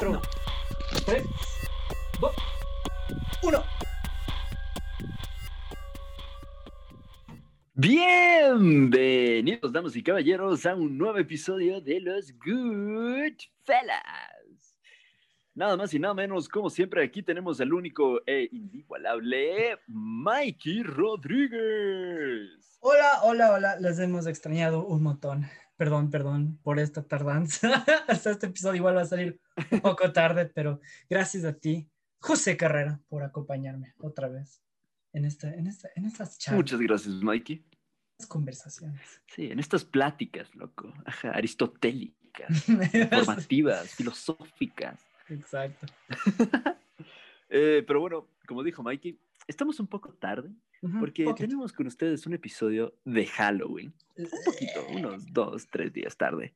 [0.00, 0.22] 4,
[1.04, 1.24] 3,
[2.20, 2.32] 2,
[3.42, 3.64] 1.
[7.74, 14.78] Bienvenidos, damas y caballeros, a un nuevo episodio de los Good Fellas.
[15.54, 22.78] Nada más y nada menos, como siempre, aquí tenemos al único e inigualable Mikey Rodríguez.
[22.80, 25.46] Hola, hola, hola, les hemos extrañado un montón.
[25.80, 27.66] Perdón, perdón por esta tardanza.
[28.06, 29.40] Hasta este episodio igual va a salir
[29.70, 31.88] un poco tarde, pero gracias a ti,
[32.18, 34.62] José Carrera, por acompañarme otra vez
[35.14, 36.58] en, esta, en, esta, en estas charlas.
[36.58, 37.64] Muchas gracias, Mikey.
[38.28, 39.22] conversaciones.
[39.28, 40.92] Sí, en estas pláticas, loco.
[41.06, 45.00] Ajá, aristotélicas, informativas, filosóficas.
[45.30, 45.86] Exacto.
[47.52, 49.18] Eh, pero bueno, como dijo Mikey,
[49.48, 51.34] estamos un poco tarde Porque poquito.
[51.34, 53.92] tenemos con ustedes un episodio de Halloween.
[54.16, 56.54] Un poquito, unos dos, tres días tarde.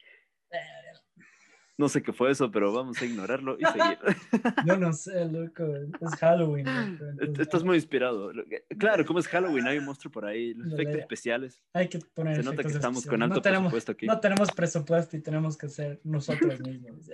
[1.77, 3.99] No sé qué fue eso, pero vamos a ignorarlo y seguir.
[4.67, 5.65] Yo no sé, loco.
[6.01, 6.67] Es Halloween.
[6.99, 8.33] loco, entonces Estás muy inspirado.
[8.79, 11.63] Claro, como es Halloween, hay un monstruo por ahí, los efectos especiales.
[11.73, 13.23] Hay que poner Se nota que estamos con especiales.
[13.23, 14.07] alto no tenemos, presupuesto aquí.
[14.07, 17.11] No tenemos presupuesto y tenemos que ser nosotros mismos.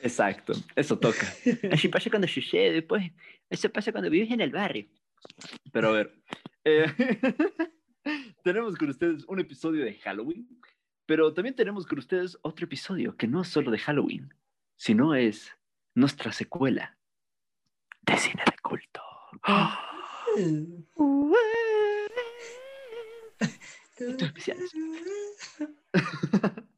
[0.00, 1.26] Exacto, eso toca.
[1.72, 3.10] Así pasa cuando sucede, pues.
[3.48, 4.86] Eso pasa cuando vives en el barrio.
[5.72, 6.14] Pero a ver,
[6.64, 6.86] eh,
[8.42, 10.48] tenemos con ustedes un episodio de Halloween,
[11.06, 14.34] pero también tenemos con ustedes otro episodio que no es solo de Halloween,
[14.76, 15.52] sino es
[15.94, 16.96] nuestra secuela
[18.02, 19.02] de cine de culto.
[23.98, 24.72] Efectos especiales.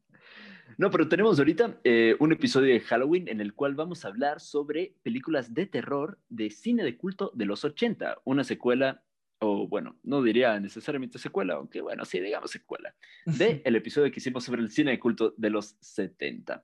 [0.79, 4.39] No, pero tenemos ahorita eh, un episodio de Halloween en el cual vamos a hablar
[4.39, 9.03] sobre películas de terror de cine de culto de los 80, una secuela,
[9.39, 14.21] o bueno, no diría necesariamente secuela, aunque bueno, sí, digamos secuela, de el episodio que
[14.21, 16.63] hicimos sobre el cine de culto de los 70.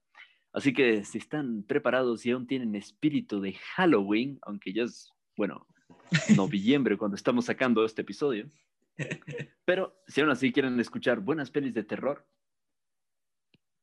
[0.54, 5.68] Así que si están preparados y aún tienen espíritu de Halloween, aunque ya es, bueno,
[6.38, 8.48] noviembre cuando estamos sacando este episodio,
[9.66, 12.26] pero si aún así quieren escuchar buenas pelis de terror,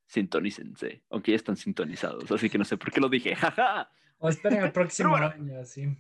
[0.06, 3.90] sintonícense, aunque ya están sintonizados, así que no sé por qué lo dije, jaja.
[4.18, 5.96] O esperen el próximo Pero año, así.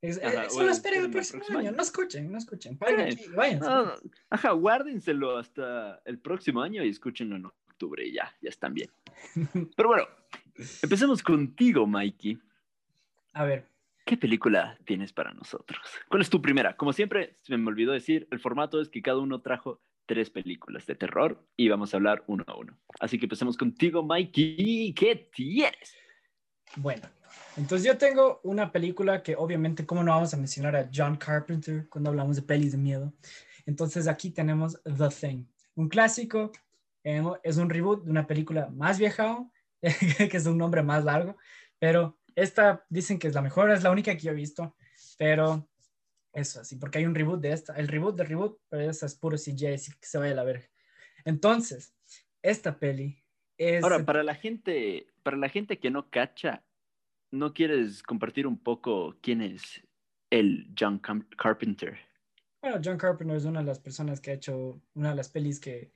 [0.00, 1.68] Es, Ajá, eh, solo bueno, esperen el próximo próximo año.
[1.68, 1.76] año.
[1.76, 2.78] No escuchen, no escuchen.
[2.86, 3.68] Eh, aquí, váyanse.
[3.68, 3.94] No,
[4.30, 8.90] ajá, guárdenselo hasta el próximo año y escúchenlo en octubre y ya, ya están bien.
[9.76, 10.08] Pero bueno,
[10.82, 12.38] empecemos contigo, Mikey.
[13.34, 13.70] A ver,
[14.10, 15.80] ¿Qué película tienes para nosotros?
[16.08, 16.76] ¿Cuál es tu primera?
[16.76, 20.86] Como siempre, se me olvidó decir, el formato es que cada uno trajo tres películas
[20.86, 22.76] de terror y vamos a hablar uno a uno.
[22.98, 24.92] Así que empecemos contigo, Mikey.
[24.92, 25.94] ¿Qué tienes?
[26.74, 27.08] bueno.
[27.56, 31.88] Entonces yo tengo una película que obviamente, ¿cómo no vamos a mencionar a John Carpenter
[31.88, 33.12] cuando hablamos de pelis de miedo?
[33.66, 35.44] Entonces aquí tenemos The Thing,
[35.76, 36.50] un clásico,
[37.04, 39.48] eh, es un reboot de una película más vieja,
[39.80, 41.36] que es un nombre más largo,
[41.78, 44.74] pero esta dicen que es la mejor, es la única que yo he visto,
[45.16, 45.69] pero
[46.32, 49.14] eso así, porque hay un reboot de esta, el reboot del reboot, pero esa es
[49.14, 50.68] puro CGI, así que se vaya a la verga.
[51.24, 51.94] Entonces,
[52.42, 53.22] esta peli
[53.58, 53.82] es...
[53.82, 56.64] Ahora, para la gente, para la gente que no cacha,
[57.30, 59.82] ¿no quieres compartir un poco quién es
[60.30, 61.98] el John Cam- Carpenter?
[62.62, 65.58] Bueno, John Carpenter es una de las personas que ha hecho una de las pelis
[65.58, 65.92] que,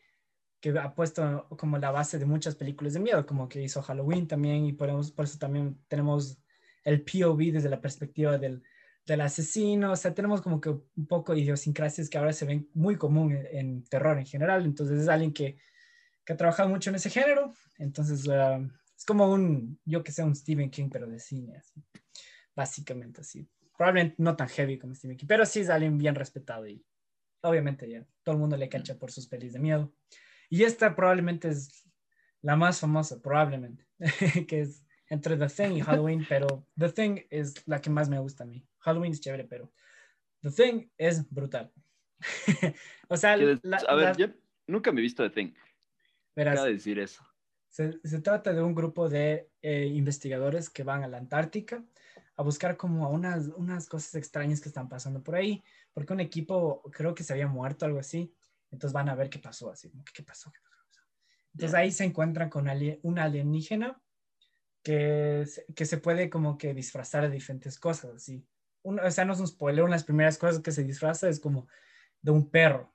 [0.61, 4.27] que ha puesto como la base de muchas películas de miedo, como que hizo Halloween
[4.27, 6.39] también, y podemos, por eso también tenemos
[6.85, 8.63] el POV desde la perspectiva del,
[9.07, 12.69] del asesino, o sea, tenemos como que un poco de idiosincrasias que ahora se ven
[12.75, 15.59] muy común en, en terror en general, entonces es alguien que,
[16.25, 18.61] que ha trabajado mucho en ese género, entonces ah,
[18.97, 21.83] es como un, yo que sé, un Stephen King, pero de cine, así,
[22.55, 26.67] básicamente así probablemente no tan heavy como Stephen King, pero sí es alguien bien respetado
[26.67, 26.85] y
[27.43, 29.93] obviamente ya todo el mundo le cacha por sus pelis de miedo.
[30.49, 31.89] Y esta probablemente es
[32.43, 33.87] la más famosa, probablemente,
[34.49, 34.84] que es
[35.15, 38.47] entre The Thing y Halloween, pero The Thing es la que más me gusta a
[38.47, 38.67] mí.
[38.81, 39.73] Halloween es chévere, pero
[40.43, 41.73] The Thing es brutal.
[43.09, 44.27] o sea, ¿Quieres- la- a ver, la- yo
[44.67, 45.53] nunca me he visto de Thing.
[46.37, 47.23] verás, de decir eso.
[47.71, 51.85] Se, se trata de un grupo de eh, investigadores que van a la Antártica
[52.37, 55.63] a buscar como unas, unas cosas extrañas que están pasando por ahí,
[55.93, 58.33] porque un equipo creo que se había muerto, algo así,
[58.71, 60.51] entonces van a ver qué pasó, así, ¿qué pasó?
[60.53, 60.75] ¿Qué pasó?
[61.53, 64.01] Entonces ahí se encuentran con ali- un alienígena
[64.85, 65.45] que,
[65.75, 68.47] que se puede como que disfrazar de diferentes cosas, así.
[68.83, 71.29] Un- o sea, no es un spoiler, una de las primeras cosas que se disfraza
[71.29, 71.67] es como
[72.23, 72.95] de un perro.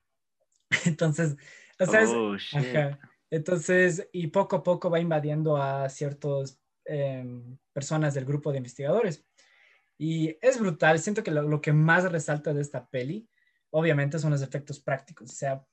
[0.86, 1.36] Entonces,
[1.80, 2.38] o sea, es- oh.
[2.54, 3.00] Ajá.
[3.32, 9.26] Entonces, y poco a poco va invadiendo a ciertas em, personas del grupo de investigadores.
[9.98, 10.98] Y es brutal.
[11.00, 13.30] Siento que lo, lo que más resalta de esta peli,
[13.70, 15.32] obviamente, son los efectos prácticos.
[15.32, 15.66] O sea,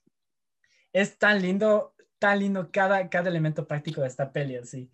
[0.92, 4.90] es tan lindo, tan lindo cada, cada elemento práctico de esta peli, así.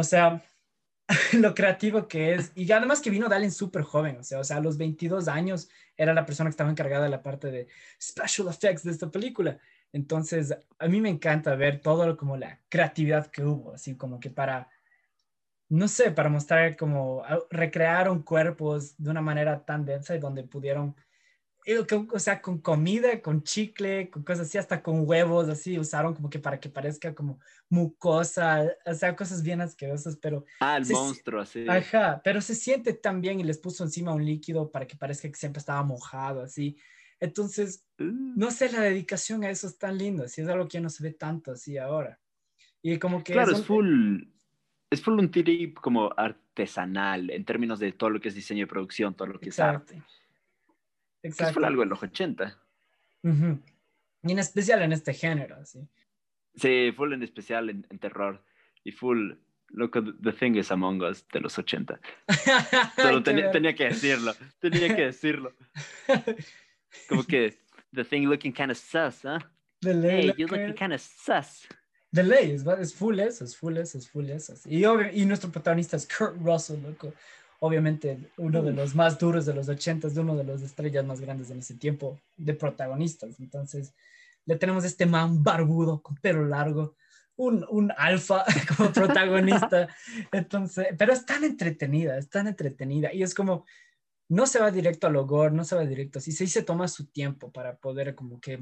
[0.00, 0.42] O sea,
[1.34, 2.52] lo creativo que es.
[2.54, 5.68] Y además que vino Dalen súper joven, o sea, o sea, a los 22 años
[5.96, 7.68] era la persona que estaba encargada de la parte de
[8.00, 9.58] special effects de esta película.
[9.92, 14.30] Entonces, a mí me encanta ver todo como la creatividad que hubo, así como que
[14.30, 14.68] para,
[15.68, 20.96] no sé, para mostrar como, recrearon cuerpos de una manera tan densa y donde pudieron
[22.12, 26.30] o sea, con comida, con chicle, con cosas así, hasta con huevos, así, usaron como
[26.30, 30.44] que para que parezca como mucosa, o sea, cosas bien asquerosas, pero...
[30.60, 31.66] Ah, el monstruo, así.
[31.68, 35.28] Ajá, pero se siente tan bien y les puso encima un líquido para que parezca
[35.28, 36.76] que siempre estaba mojado, así.
[37.20, 38.04] Entonces, uh.
[38.04, 41.02] no sé, la dedicación a eso es tan lindo, así es algo que no se
[41.02, 42.18] ve tanto así ahora.
[42.82, 43.34] Y como que...
[43.34, 44.22] Claro, es, full...
[44.88, 48.66] Es full un trip como artesanal en términos de todo lo que es diseño y
[48.66, 50.02] producción, todo lo que es arte.
[51.22, 51.54] Exacto.
[51.54, 52.58] fue algo en los 80.
[53.22, 55.80] Y en especial en este género, sí.
[56.54, 58.42] Sí, full en especial en, terror.
[58.84, 59.32] Y full,
[59.68, 62.00] loco, The Thing is Among Us de los 80.
[62.96, 65.54] Solo tenía, tenía, que decirlo, tenía que decirlo.
[67.08, 67.56] Como que
[67.94, 69.24] The Thing looking kind of sus.
[69.24, 69.38] ¿eh?
[69.82, 71.66] Hey, you looking kind of sus.
[72.12, 74.54] The ley, es, es full eso, es full eso, es full eso.
[74.66, 77.12] Y, y nuestro protagonista es Kurt Russell, loco
[77.60, 81.20] obviamente uno de los más duros de los ochentas, de uno de los estrellas más
[81.20, 83.38] grandes en ese tiempo de protagonistas.
[83.38, 83.94] Entonces,
[84.46, 86.96] le tenemos este man barbudo con pelo largo,
[87.36, 88.44] un, un alfa
[88.76, 89.88] como protagonista.
[90.32, 93.66] Entonces, pero es tan entretenida, es tan entretenida y es como,
[94.28, 97.06] no se va directo al hogar, no se va directo así, sí se toma su
[97.06, 98.58] tiempo para poder como que,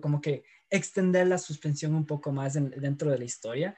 [0.00, 3.76] como que extender la suspensión un poco más dentro de la historia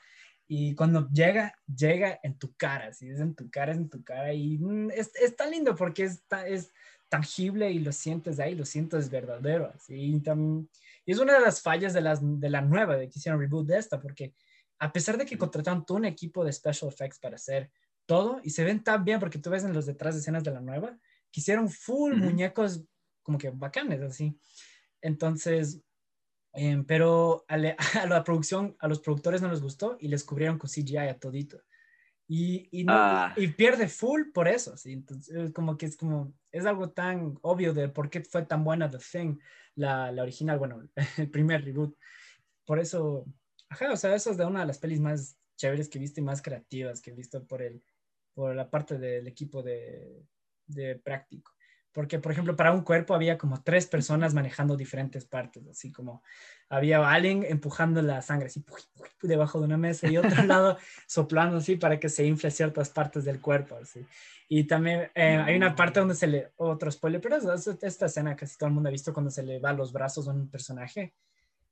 [0.52, 4.02] y cuando llega, llega en tu cara, si es en tu cara, es en tu
[4.02, 4.34] cara.
[4.34, 6.72] Y mm, es, es, tan lindo porque es, es
[7.08, 9.70] tangible y lo sientes ahí, lo sientes verdadero.
[9.72, 9.94] Así.
[9.94, 13.40] Y, y, es una de las fallas de, las, de la nueva, de que hicieron
[13.40, 14.34] reboot de esta, porque
[14.80, 17.70] a pesar de que contrataron todo un equipo de special effects para hacer
[18.04, 20.50] todo, y se ven tan bien, porque tú ves en los detrás de escenas de
[20.50, 20.98] la nueva,
[21.30, 22.82] que hicieron full muñecos
[23.22, 24.36] como que bacanes, así.
[25.00, 25.80] Entonces,
[26.52, 27.56] Em, pero a,
[28.06, 31.60] la producción, a los productores no les gustó y les cubrieron con CGI a todito.
[32.26, 33.34] Y, y, ah.
[33.36, 34.92] y pierde full por eso, ¿sí?
[34.92, 38.88] Entonces, como que es como, es algo tan obvio de por qué fue tan buena
[38.88, 39.38] The Thing,
[39.74, 40.80] la, la original, bueno,
[41.18, 41.96] el primer reboot.
[42.64, 43.26] Por eso,
[43.68, 46.20] ajá, o sea, eso es de una de las pelis más chéveres que he visto
[46.20, 47.82] y más creativas que he visto por, el,
[48.32, 50.24] por la parte del equipo de,
[50.66, 51.52] de práctico
[51.92, 56.22] porque, por ejemplo, para un cuerpo había como tres personas manejando diferentes partes, así como
[56.68, 58.64] había alguien empujando la sangre así
[59.22, 63.24] debajo de una mesa y otro lado soplando así para que se infle ciertas partes
[63.24, 64.06] del cuerpo, así.
[64.48, 68.34] Y también eh, hay una parte donde se le, otro spoiler, pero es, esta escena
[68.34, 70.48] que casi todo el mundo ha visto cuando se le va los brazos a un
[70.48, 71.14] personaje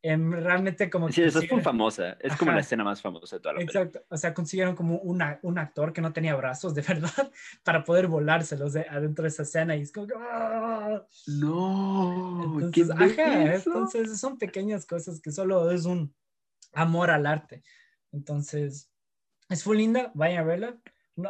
[0.01, 1.11] Em, realmente como...
[1.11, 4.05] Sí, esa es muy famosa, es como la escena más famosa de toda la Exacto,
[4.09, 7.33] o sea, consiguieron como una, un actor que no tenía brazos de verdad
[7.65, 10.07] para poder volárselos de, adentro de esa escena y es como...
[10.17, 11.05] ¡ah!
[11.27, 16.15] No, entonces, ajá, entonces son pequeñas cosas que solo es un
[16.75, 17.65] amor al arte.
[18.13, 18.91] Entonces,
[19.49, 20.81] es muy linda, vayan a verla.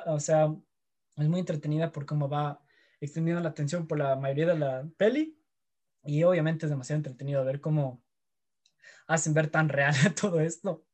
[0.06, 0.54] o sea,
[1.16, 2.60] es muy entretenida por cómo va
[3.00, 5.38] extendiendo la atención por la mayoría de la peli
[6.04, 8.02] y obviamente es demasiado entretenido ver cómo
[9.06, 10.84] hacen ver tan real todo esto,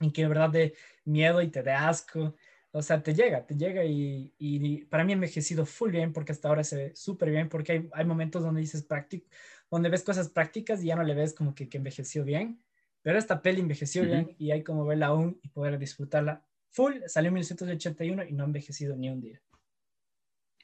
[0.00, 0.74] y que de verdad de
[1.04, 2.34] miedo y te da asco.
[2.72, 6.32] O sea, te llega, te llega y, y, para mí ha envejecido full bien porque
[6.32, 9.26] hasta ahora se ve súper bien porque hay, hay, momentos donde dices práctico,
[9.70, 12.60] donde ves cosas prácticas y ya no le ves como que, que envejeció bien,
[13.00, 16.96] pero esta peli envejeció bien y hay como verla aún y poder disfrutarla full.
[17.06, 19.40] Salió en 1981 y no ha envejecido ni un día.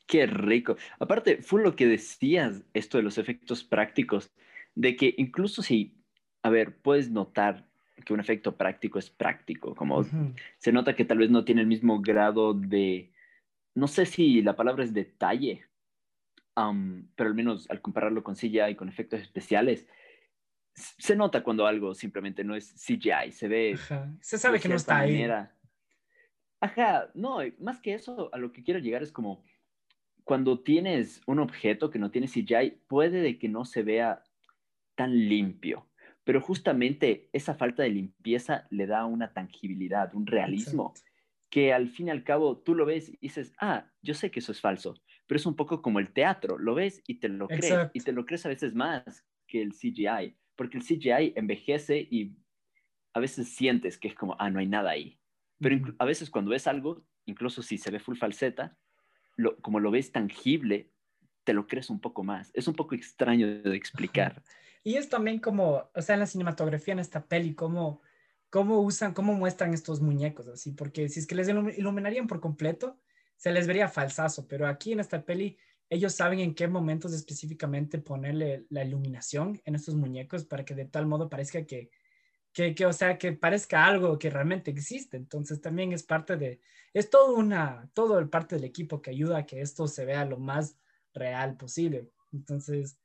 [0.07, 0.76] Qué rico.
[0.99, 4.31] Aparte, fue lo que decías, esto de los efectos prácticos,
[4.75, 6.02] de que incluso si
[6.43, 7.65] a ver, puedes notar
[8.05, 10.05] que un efecto práctico es práctico, como
[10.59, 13.13] se nota que tal vez no tiene el mismo grado de,
[13.75, 15.65] no sé si la palabra es detalle,
[16.55, 19.87] pero al menos al compararlo con CGI y con efectos especiales,
[20.75, 23.79] se nota cuando algo simplemente no es CGI, se ve...
[24.21, 25.25] Se sabe que no está ahí.
[26.61, 29.45] Ajá, no, más que eso, a lo que quiero llegar es como
[30.25, 34.23] cuando tienes un objeto que no tiene CGI, puede de que no se vea
[34.95, 35.87] tan limpio
[36.25, 40.95] pero justamente esa falta de limpieza le da una tangibilidad, un realismo,
[41.50, 44.41] que al fin y al cabo tú lo ves y dices, ah, yo sé que
[44.41, 44.95] eso es falso,
[45.26, 48.12] pero es un poco como el teatro, lo ves y te lo crees, y te
[48.12, 52.37] lo crees a veces más que el CGI, porque el CGI envejece y
[53.12, 55.19] a veces sientes que es como, ah, no hay nada ahí,
[55.59, 58.79] pero a veces cuando ves algo, incluso si se ve full falseta,
[59.37, 60.91] lo, como lo ves tangible,
[61.45, 62.50] te lo crees un poco más.
[62.55, 64.43] Es un poco extraño de explicar.
[64.85, 68.03] Y es también como, o sea, en la cinematografía en esta peli, como
[68.51, 73.01] cómo usan, cómo muestran estos muñecos así, porque si es que les iluminarían por completo,
[73.37, 75.57] se les vería falsazo, pero aquí en esta peli
[75.89, 80.85] ellos saben en qué momentos específicamente ponerle la iluminación en estos muñecos para que de
[80.85, 81.91] tal modo parezca que,
[82.53, 85.17] que, que, o sea, que parezca algo que realmente existe.
[85.17, 86.61] Entonces también es parte de,
[86.95, 90.25] es todo una, todo el parte del equipo que ayuda a que esto se vea
[90.25, 90.79] lo más
[91.12, 92.11] real posible.
[92.33, 92.99] Entonces,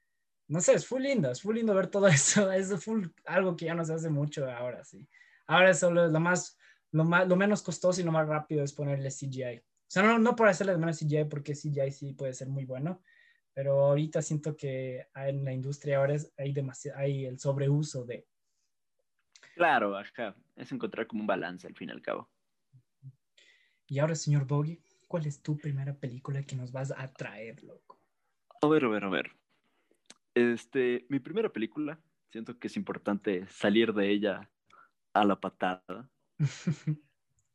[0.47, 3.65] no sé, es full lindo, es full lindo ver todo eso, es full algo que
[3.65, 5.07] ya no se hace mucho ahora, sí.
[5.45, 6.57] Ahora solo es lo más,
[6.91, 9.59] lo más, lo menos costoso y lo más rápido es ponerle CGI.
[9.59, 12.65] O sea, no, no por hacerle de menos CGI, porque CGI sí puede ser muy
[12.65, 13.01] bueno,
[13.53, 18.27] pero ahorita siento que en la industria ahora hay, demasiado, hay el sobreuso de...
[19.55, 20.35] Claro, ajá.
[20.55, 22.29] Es encontrar como un balance al fin y al cabo.
[23.87, 27.99] Y ahora, señor Boggy, ¿cuál es tu primera película que nos vas a traer, loco?
[28.61, 29.36] A ver, a ver, a ver.
[30.37, 34.51] Este, mi primera película, siento que es importante salir de ella
[35.11, 36.11] a la patada.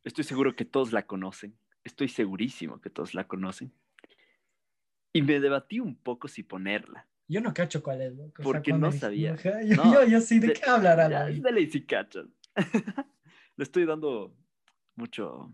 [0.04, 1.56] Estoy seguro que todos la conocen.
[1.84, 3.72] Estoy segurísimo que todos la conocen.
[5.12, 7.06] Y me debatí un poco si ponerla.
[7.28, 8.14] Yo no cacho cuál es.
[8.42, 9.36] Porque no sabía.
[9.64, 11.08] Yo, yo, sí, ¿de, qué hablará?
[11.08, 12.34] Dale si cachan.
[13.56, 14.36] Le estoy dando
[14.96, 15.52] mucho,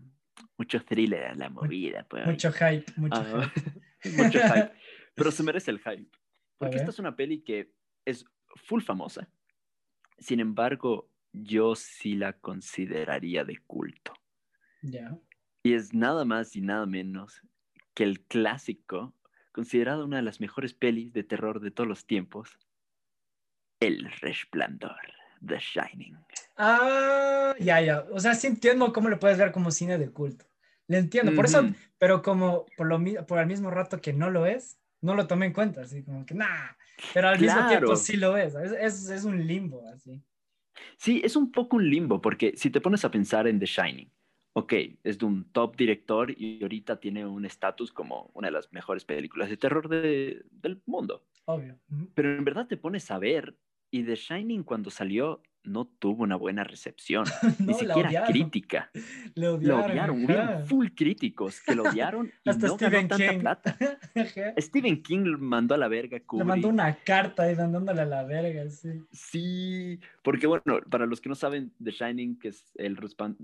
[0.57, 2.07] mucho thriller a la movida.
[2.09, 2.25] Pues.
[2.25, 4.17] Mucho hype, mucho ah, hype.
[4.17, 4.71] mucho hype.
[5.13, 6.09] Pero se merece el hype.
[6.59, 7.73] Porque esta es una peli que
[8.05, 8.25] es
[8.55, 9.27] full famosa.
[10.19, 14.13] Sin embargo, yo sí la consideraría de culto.
[14.81, 15.17] Ya.
[15.63, 17.41] Y es nada más y nada menos
[17.93, 19.15] que el clásico,
[19.51, 22.59] considerado una de las mejores pelis de terror de todos los tiempos,
[23.79, 24.99] El Resplandor,
[25.45, 26.17] The Shining.
[26.57, 28.05] Ah, ya, ya.
[28.11, 30.45] O sea, sí entiendo cómo lo puedes ver como cine de culto.
[30.87, 31.33] Le entiendo.
[31.35, 35.15] Por eso, pero como por, lo, por el mismo rato que no lo es, no
[35.15, 35.81] lo tomé en cuenta.
[35.81, 36.71] Así como que, nah.
[37.13, 38.55] Pero al mismo tiempo sí lo es.
[38.55, 39.23] Es, es.
[39.23, 40.21] un limbo, así.
[40.97, 44.11] Sí, es un poco un limbo, porque si te pones a pensar en The Shining,
[44.53, 48.71] ok, es de un top director y ahorita tiene un estatus como una de las
[48.71, 51.25] mejores películas de terror del mundo.
[51.45, 51.79] Obvio.
[52.13, 53.57] Pero en verdad te pones a ver
[53.91, 57.25] y The Shining cuando salió no tuvo una buena recepción,
[57.59, 58.89] ni siquiera crítica.
[59.35, 59.79] Lo odiaron.
[59.79, 60.25] Lo odiaron.
[60.25, 63.77] Hubieron full críticos que lo odiaron y no Stephen ganó tanta plata.
[64.59, 68.69] Stephen King mandó a la verga Le mandó una carta ahí dándole a la verga,
[68.69, 68.89] sí.
[69.11, 72.97] Sí, porque bueno, para los que no saben, The Shining, que es el,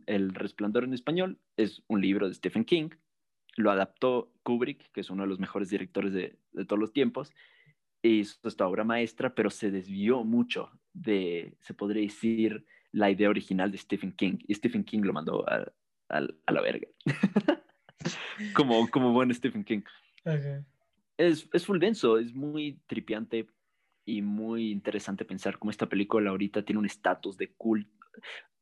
[0.08, 2.90] el Resplandor en español, es un libro de Stephen King.
[3.58, 7.32] Lo adaptó Kubrick, que es uno de los mejores directores de, de todos los tiempos,
[8.02, 13.72] hizo esta obra maestra, pero se desvió mucho de, se podría decir, la idea original
[13.72, 14.38] de Stephen King.
[14.48, 15.72] Y Stephen King lo mandó a,
[16.10, 16.88] la verga.
[18.56, 19.82] como, como buen Stephen King.
[21.18, 23.48] Es, es full denso, es muy tripiante
[24.06, 27.92] y muy interesante pensar cómo esta película ahorita tiene un estatus de culto.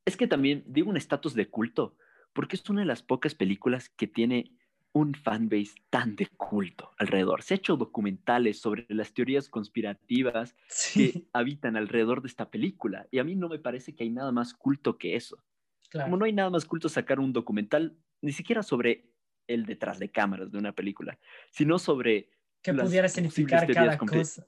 [0.05, 1.95] Es que también digo un estatus de culto,
[2.33, 4.51] porque es una de las pocas películas que tiene
[4.93, 7.41] un fanbase tan de culto alrededor.
[7.41, 10.55] Se ha hecho documentales sobre las teorías conspirativas
[10.93, 14.31] que habitan alrededor de esta película y a mí no me parece que hay nada
[14.31, 15.43] más culto que eso.
[15.91, 19.09] Como no hay nada más culto sacar un documental, ni siquiera sobre
[19.47, 21.19] el detrás de cámaras de una película,
[21.51, 22.29] sino sobre...
[22.61, 24.45] Que pudiera significar cada cosa.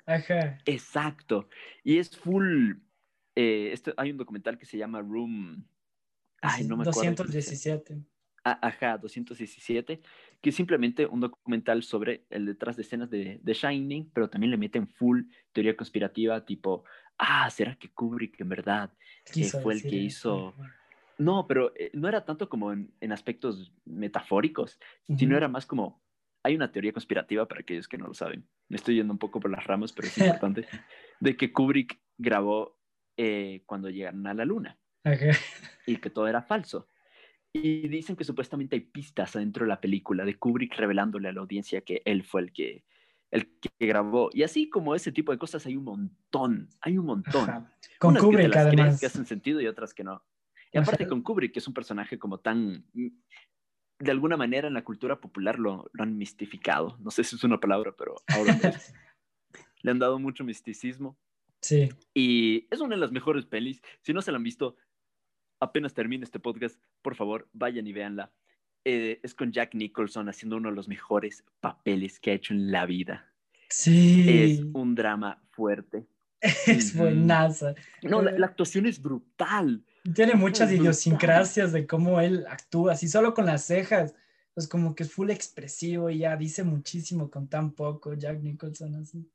[0.65, 1.49] Exacto.
[1.83, 2.73] Y es full...
[3.35, 5.67] Eh, esto, hay un documental que se llama Room...
[6.41, 8.05] Ay, no me 217
[8.45, 10.01] ajá, 217,
[10.45, 14.51] que es simplemente un documental sobre el detrás de escenas de, de Shining, pero también
[14.51, 16.83] le meten full teoría conspirativa, tipo,
[17.17, 18.93] ah, ¿será que Kubrick en verdad
[19.33, 20.53] que fue el que hizo...
[21.17, 24.79] No, pero eh, no era tanto como en, aspectos metafóricos,
[25.17, 25.99] sino era más como,
[26.43, 29.39] hay una teoría conspirativa para aquellos que no lo saben, me estoy yendo un poco
[29.39, 30.67] por las ramas, pero es importante,
[31.21, 32.77] de que Kubrick grabó
[33.17, 34.77] eh, cuando llegaron a la luna.
[35.87, 36.87] Y que todo era falso.
[37.57, 41.39] Y dicen que supuestamente hay pistas adentro de la película de Kubrick revelándole a la
[41.39, 42.83] audiencia que él fue el que,
[43.31, 44.29] el que grabó.
[44.33, 47.69] Y así como ese tipo de cosas hay un montón, hay un montón.
[47.97, 48.99] Con Kubrick que además.
[48.99, 50.21] que hacen sentido y otras que no.
[50.73, 52.85] Y aparte con Kubrick, que es un personaje como tan...
[52.93, 56.97] De alguna manera en la cultura popular lo, lo han mistificado.
[56.99, 58.59] No sé si es una palabra, pero ahora
[59.81, 61.17] le han dado mucho misticismo.
[61.61, 61.87] Sí.
[62.13, 63.81] Y es una de las mejores pelis.
[64.01, 64.75] Si no se la han visto,
[65.65, 68.31] apenas termine este podcast, por favor, vayan y véanla.
[68.85, 72.71] Eh, es con Jack Nicholson haciendo uno de los mejores papeles que ha hecho en
[72.71, 73.33] la vida.
[73.69, 74.25] Sí.
[74.27, 76.07] Es un drama fuerte.
[76.67, 77.73] Es buenaza.
[78.03, 79.83] No, la, actuación es brutal.
[80.13, 84.13] Tiene muchas idiosincrasias de cómo él actúa, así solo con las cejas.
[84.55, 88.95] Es como que es full expresivo y ya dice muchísimo con tan poco, Jack Nicholson
[88.95, 89.27] así.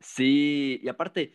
[0.00, 1.34] Sí, y aparte,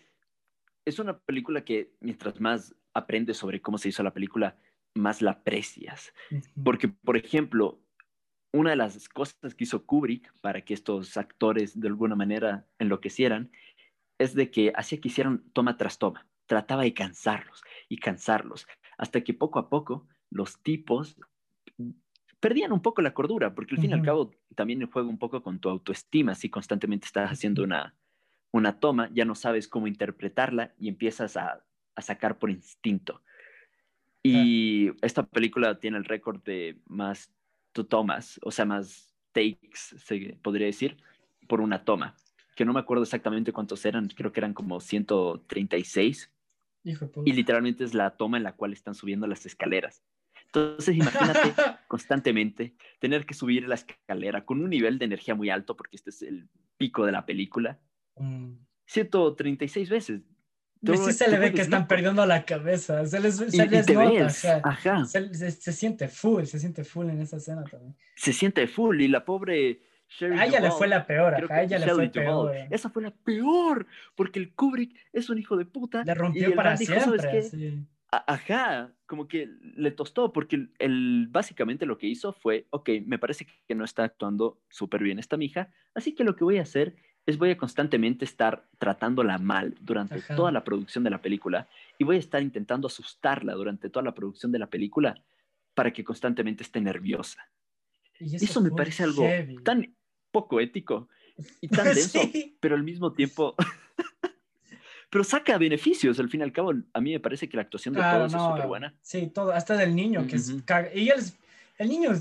[0.85, 4.57] es una película que mientras más aprendes sobre cómo se hizo la película,
[4.95, 6.13] más la aprecias.
[6.63, 7.79] Porque, por ejemplo,
[8.51, 13.51] una de las cosas que hizo Kubrick para que estos actores de alguna manera enloquecieran
[14.17, 19.21] es de que hacía que hicieran toma tras toma, trataba de cansarlos y cansarlos, hasta
[19.21, 21.15] que poco a poco los tipos
[22.39, 25.43] perdían un poco la cordura, porque al fin y al cabo también juega un poco
[25.43, 27.95] con tu autoestima, si constantemente estás haciendo una,
[28.51, 31.63] una toma, ya no sabes cómo interpretarla y empiezas a,
[31.99, 33.21] a sacar por instinto.
[34.21, 37.31] Y esta película tiene el récord de más
[37.87, 40.97] tomas, o sea, más takes, se podría decir,
[41.47, 42.15] por una toma,
[42.55, 46.31] que no me acuerdo exactamente cuántos eran, creo que eran como 136.
[47.25, 50.03] y literalmente es la toma en la cual están subiendo las escaleras.
[50.45, 51.53] Entonces, imagínate
[51.87, 56.09] constantemente tener que subir la escalera con un nivel de energía muy alto, porque este
[56.09, 57.79] es el pico de la película.
[58.85, 60.13] 136 mm.
[60.81, 61.05] Veces.
[61.05, 63.05] sí se le ve que están perdiendo la cabeza.
[63.05, 64.61] Se les, se les nota.
[64.63, 65.05] Ajá.
[65.05, 67.95] Se, se, siente full, se siente full en esa escena también.
[68.15, 69.81] Se siente full y la pobre
[70.21, 72.55] a ella le fue la peor, a ella le fue peor.
[72.69, 76.03] Esa fue la peor, porque el Kubrick es un hijo de puta.
[76.03, 77.43] Le rompió para siempre.
[77.43, 77.85] Sí.
[78.11, 83.45] Ajá, como que le tostó, porque él, básicamente lo que hizo fue, ok, me parece
[83.67, 86.95] que no está actuando súper bien esta mija, así que lo que voy a hacer
[87.29, 91.67] es voy a constantemente estar tratándola mal durante toda la producción de la película
[91.97, 95.21] y voy a estar intentando asustarla durante toda la producción de la película
[95.73, 97.49] para que constantemente esté nerviosa.
[98.19, 99.25] Y eso, me parece algo
[99.63, 99.95] tan
[100.31, 101.07] poco ético
[101.61, 102.19] y tan denso,
[102.59, 103.55] pero al mismo tiempo
[105.09, 106.19] pero saca beneficios.
[106.19, 108.41] Al fin y al cabo, a mí me parece que la actuación de todos es
[108.41, 108.93] súper buena.
[109.01, 110.49] Sí, todo, hasta del niño, que es.
[110.93, 111.19] Y él,
[111.79, 112.11] el niño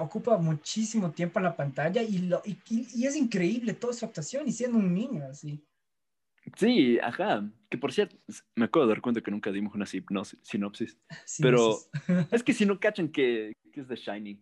[0.00, 4.46] ocupa muchísimo tiempo en la pantalla y, lo, y, y, es increíble toda su actuación
[4.46, 5.60] y siendo un niño así.
[6.56, 7.50] Sí, ajá.
[7.68, 8.16] Que por cierto,
[8.54, 10.96] me acabo de dar cuenta que nunca dimos una sinopsis.
[11.40, 11.76] Pero
[12.30, 14.40] es que si no cachan que, que es The Shining,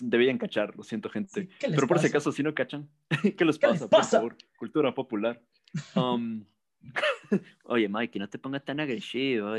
[0.00, 1.48] debían cachar, lo siento, gente.
[1.60, 2.88] pero por ese caso, si no cachan,
[3.36, 3.88] ¿qué les pasa?
[3.88, 5.42] Por favor, cultura popular.
[5.96, 6.46] Um,
[7.64, 9.54] oye, Mike, no te pongas tan agresivo,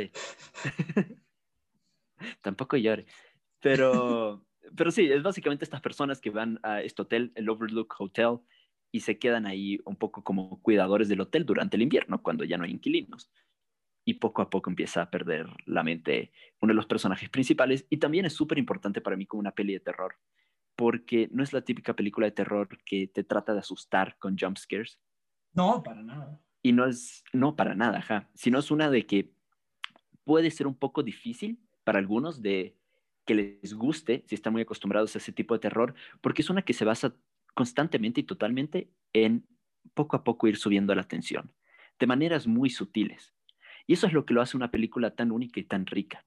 [2.41, 3.05] Tampoco llores.
[3.63, 4.45] Pero,
[4.75, 8.39] pero sí, es básicamente estas personas que van a este hotel, el Overlook Hotel,
[8.91, 12.57] y se quedan ahí un poco como cuidadores del hotel durante el invierno, cuando ya
[12.57, 13.31] no hay inquilinos.
[14.05, 17.87] Y poco a poco empieza a perder la mente uno de los personajes principales.
[17.89, 20.15] Y también es súper importante para mí como una peli de terror,
[20.75, 24.57] porque no es la típica película de terror que te trata de asustar con jump
[24.57, 24.99] scares.
[25.53, 26.41] No, para nada.
[26.61, 29.33] Y no es, no para nada, ja, sino es una de que
[30.25, 32.77] puede ser un poco difícil para algunos de
[33.25, 36.63] que les guste, si están muy acostumbrados a ese tipo de terror, porque es una
[36.63, 37.15] que se basa
[37.53, 39.45] constantemente y totalmente en
[39.93, 41.53] poco a poco ir subiendo la tensión,
[41.99, 43.33] de maneras muy sutiles.
[43.85, 46.25] Y eso es lo que lo hace una película tan única y tan rica.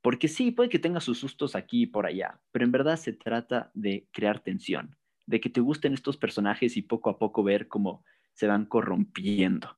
[0.00, 3.12] Porque sí, puede que tenga sus sustos aquí y por allá, pero en verdad se
[3.12, 7.68] trata de crear tensión, de que te gusten estos personajes y poco a poco ver
[7.68, 9.76] cómo se van corrompiendo.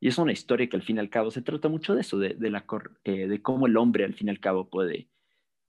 [0.00, 2.18] Y es una historia que al fin y al cabo se trata mucho de eso,
[2.18, 2.66] de, la,
[3.04, 5.08] eh, de cómo el hombre al fin y al cabo puede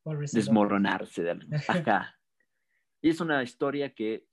[0.05, 1.37] desmoronarse de
[1.67, 2.19] acá.
[3.01, 4.25] Y es una historia que,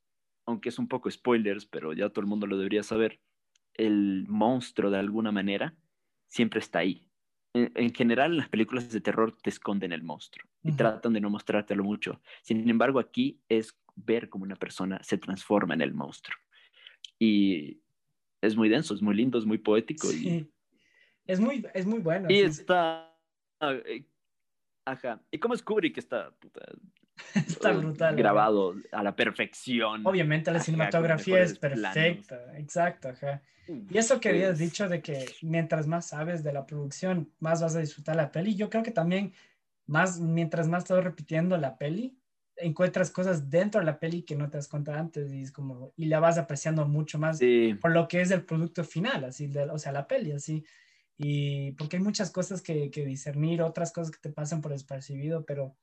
[0.46, 3.20] aunque es un poco spoilers, pero ya todo el mundo lo debería saber,
[3.74, 5.74] el monstruo de alguna manera
[6.26, 7.06] siempre está ahí.
[7.52, 11.30] En, general, en las películas de terror te esconden el monstruo y tratan de no
[11.30, 12.20] mostrártelo mucho.
[12.42, 16.38] Sin embargo, aquí es ver cómo una persona se transforma en el monstruo.
[17.18, 17.80] Y
[18.40, 20.06] es muy denso, es muy lindo, es muy poético.
[20.06, 20.28] Sí.
[20.28, 20.50] Y...
[21.26, 22.28] Es, muy, es muy bueno.
[22.30, 23.12] Y está...
[24.80, 25.20] Eh, ajá.
[25.30, 25.98] ¿Y cómo es Kubrick?
[25.98, 26.32] Está...
[27.34, 28.16] está brutal.
[28.16, 30.06] Grabado a la perfección.
[30.06, 32.58] Obviamente la cinematografía es perfecta.
[32.58, 33.42] Exacto, ajá.
[33.68, 37.76] Y eso que habías dicho de que mientras más sabes de la producción, más vas
[37.76, 38.56] a disfrutar la peli.
[38.56, 39.32] Yo creo que también
[39.86, 42.16] más, mientras más estás repitiendo la peli,
[42.56, 45.92] encuentras cosas dentro de la peli que no te das cuenta antes y es como
[45.96, 47.40] y la vas apreciando mucho más
[47.80, 50.64] por lo que es el producto final así de, o sea la peli así
[51.22, 55.44] y porque hay muchas cosas que, que, discernir otras cosas que te pasan por despercibido
[55.44, 55.76] pero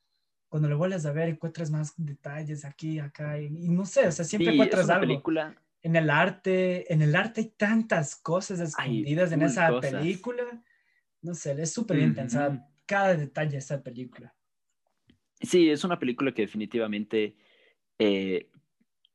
[0.50, 4.26] cuando lo vuelves a ver encuentras más detalles aquí acá y, no sé o sea
[4.26, 5.56] siempre encuentras algo película...
[5.84, 10.64] en el arte en el arte hay tantas cosas escondidas en esa película
[11.22, 14.34] no sé es súper bien pensada cada detalle de esa película.
[15.40, 17.36] Sí, es una película que definitivamente,
[18.00, 18.50] eh,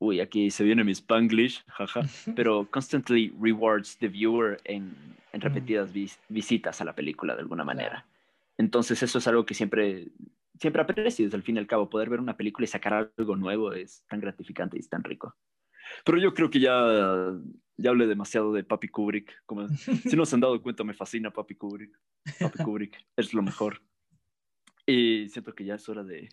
[0.02, 2.02] uy, aquí se viene mi spanglish, jaja,
[2.36, 4.94] pero constantly rewards the viewer en,
[5.32, 5.92] en repetidas
[6.28, 8.04] visitas a la película de alguna manera.
[8.58, 10.08] Entonces eso es algo que siempre,
[10.58, 13.72] siempre aprecio, al fin y al cabo, poder ver una película y sacar algo nuevo
[13.72, 15.36] es tan gratificante y es tan rico.
[16.04, 17.32] Pero yo creo que ya
[17.76, 19.42] ya hablé demasiado de Papi Kubrick.
[19.46, 19.68] Como,
[20.08, 21.98] si no se han dado cuenta, me fascina Papi Kubrick.
[22.38, 23.82] Papi Kubrick es lo mejor.
[24.86, 26.28] Y siento que ya es hora de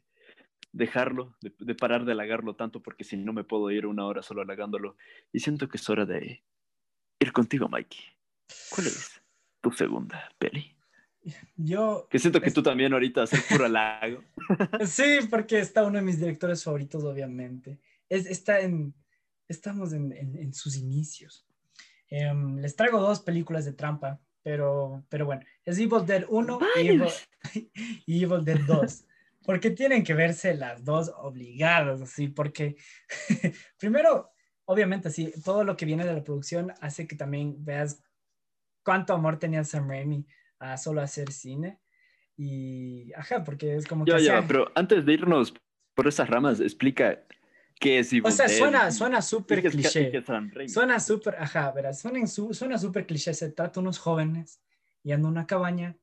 [0.72, 4.42] dejarlo, de, parar de halagarlo tanto, porque si no me puedo ir una hora solo
[4.42, 4.96] halagándolo.
[5.32, 6.44] Y siento que es hora de
[7.20, 8.02] ir contigo, Mikey.
[8.70, 9.22] ¿Cuál es
[9.62, 10.76] tu segunda peli?
[11.56, 12.08] Yo.
[12.10, 14.24] Que siento que tú también ahorita hacer puro halago.
[14.86, 17.80] sí, porque está uno de mis directores favoritos, obviamente.
[18.08, 18.94] Es, está en,
[19.48, 21.46] estamos en, en, sus inicios.
[22.10, 26.88] Em, les traigo dos películas de trampa, pero, pero bueno, es Evil Dead 1 y
[26.88, 27.04] Evil,
[28.06, 29.06] y Evil, Dead 2.
[29.50, 32.76] Porque tienen que verse las dos obligadas, así, porque
[33.80, 34.30] primero,
[34.66, 38.00] obviamente, sí, todo lo que viene de la producción hace que también veas
[38.84, 40.24] cuánto amor tenía Sam Raimi
[40.60, 41.80] a solo hacer cine.
[42.38, 44.12] Y, ajá, porque es como que...
[44.12, 45.52] Ya, ya, pero antes de irnos
[45.96, 47.26] por esas ramas, explica
[47.80, 50.12] qué es Evil O sea, suena, suena súper cliché.
[50.68, 53.34] suena súper, ajá, verás, suena, suena súper cliché.
[53.34, 54.62] Se trata de unos jóvenes
[55.02, 55.98] yendo a una cabaña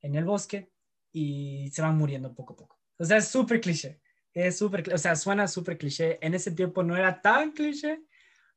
[0.00, 0.72] en el bosque
[1.12, 2.78] y se van muriendo poco a poco.
[2.98, 4.00] O sea, es súper cliché.
[4.34, 6.18] Es súper, o sea, suena súper cliché.
[6.24, 8.02] En ese tiempo no era tan cliché,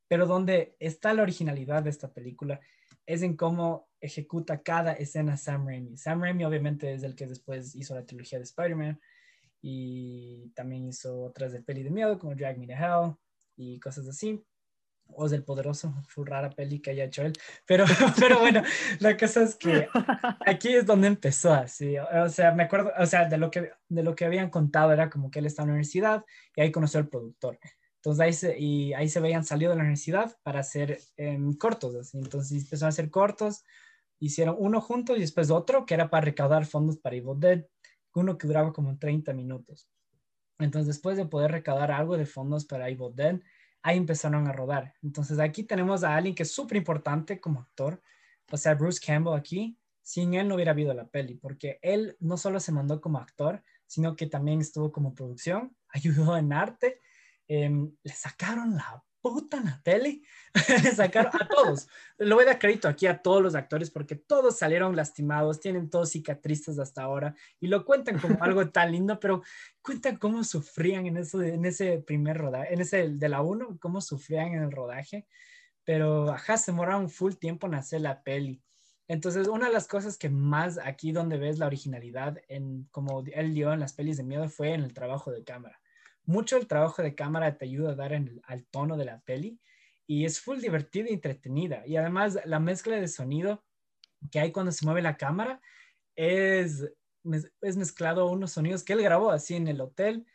[0.08, 2.60] pero donde está la originalidad de esta película
[3.06, 5.98] es en cómo ejecuta cada escena Sam Raimi.
[5.98, 9.00] Sam Raimi obviamente es el que después hizo la trilogía de Spider-Man
[9.62, 13.16] y también hizo otras de peli de miedo como Drag Me to Hell
[13.56, 14.44] y cosas así.
[15.16, 17.34] O es el poderoso, full rara peli que haya hecho él.
[17.66, 17.86] Pero,
[18.20, 18.64] pero bueno,
[19.00, 19.88] la cosa es que
[20.46, 21.96] aquí es donde empezó así.
[21.98, 25.10] O sea, me acuerdo, o sea, de lo que, de lo que habían contado era
[25.10, 26.24] como que él está en la universidad
[26.56, 27.60] y ahí conoció al productor.
[28.02, 31.96] Entonces ahí se, y ahí se veían salido de la universidad para hacer em, cortos.
[31.96, 32.18] Así.
[32.18, 33.64] Entonces empezaron a hacer cortos,
[34.20, 37.66] hicieron uno juntos y después otro que era para recaudar fondos para Evil Dead,
[38.16, 39.88] uno que duraba como 30 minutos.
[40.58, 43.40] Entonces después de poder recaudar algo de fondos para Evil Dead,
[43.84, 44.94] ahí empezaron a rodar.
[45.02, 48.02] Entonces aquí tenemos a alguien que es súper importante como actor,
[48.52, 49.78] o sea, Bruce Campbell aquí.
[50.04, 53.64] Sin él no hubiera habido la peli, porque él no solo se mandó como actor,
[53.86, 57.00] sino que también estuvo como producción, ayudó en arte
[57.54, 60.22] Em, le sacaron la puta la tele,
[60.84, 61.88] le sacaron a todos.
[62.18, 65.90] Le voy a dar crédito aquí a todos los actores porque todos salieron lastimados, tienen
[65.90, 69.44] todos cicatrices hasta ahora y lo cuentan como algo tan lindo, pero
[69.82, 74.02] cuentan cómo sufrían en, eso, en ese primer rodaje, en ese de la 1, cómo
[74.02, 75.28] sufrían en el rodaje,
[75.84, 78.62] pero ajá, se demoraron full tiempo en hacer la peli.
[79.08, 83.54] Entonces, una de las cosas que más aquí donde ves la originalidad en como él
[83.54, 85.82] dio en las pelis de miedo fue en el trabajo de cámara
[86.26, 89.60] mucho el trabajo de cámara te ayuda a dar en, al tono de la peli
[90.08, 91.84] y es full divertida y entretenida.
[91.86, 93.64] Y además la mezcla de sonido
[94.30, 95.62] que hay cuando se mueve la cámara
[96.16, 96.86] es,
[97.62, 100.26] es mezclado a unos sonidos que él grabó así en el hotel,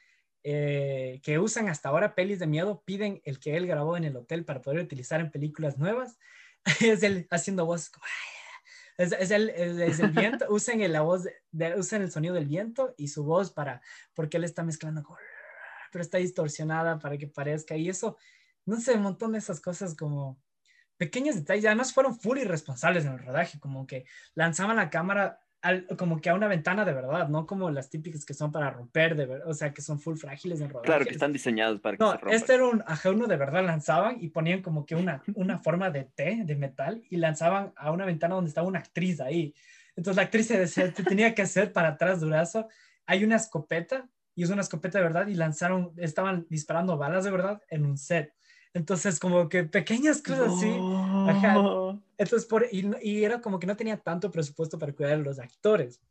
[0.43, 4.17] eh, que usan hasta ahora pelis de miedo, piden el que él grabó en el
[4.17, 6.19] hotel para poder utilizar en películas nuevas.
[6.81, 7.79] es él haciendo como...
[8.99, 12.95] Es, es, el, es, el, viento, usen la voz, de, usen el sonido del viento
[12.97, 13.83] y su voz para,
[14.15, 15.19] porque él está mezclando con
[15.97, 17.75] pero está distorsionada para que parezca.
[17.75, 18.19] Y eso,
[18.67, 20.39] no sé, un montón de esas cosas como
[20.99, 21.65] pequeños detalles.
[21.65, 24.05] Además fueron full irresponsables en el rodaje, como que
[24.35, 25.41] lanzaban la cámara
[25.97, 29.17] como que a una ventana de verdad, no como las típicas que son para romper,
[29.17, 30.87] de verdad, o sea, que son full frágiles en rodaje.
[30.87, 34.19] Claro, que están diseñados para que no, Este era un, ajá, uno de verdad lanzaban
[34.21, 38.05] y ponían como que una, una forma de T, de metal, y lanzaban a una
[38.05, 39.55] ventana donde estaba una actriz ahí.
[39.97, 42.69] Entonces la actriz se, se tenía que hacer para atrás durazo.
[43.07, 47.31] Hay una escopeta y es una escopeta de verdad y lanzaron, estaban disparando balas de
[47.31, 48.33] verdad en un set.
[48.75, 50.71] Entonces, como que pequeñas cosas así.
[52.19, 55.39] Entonces, por, y, y, era como que no tenía tanto presupuesto para cuidar a los
[55.39, 56.03] actores.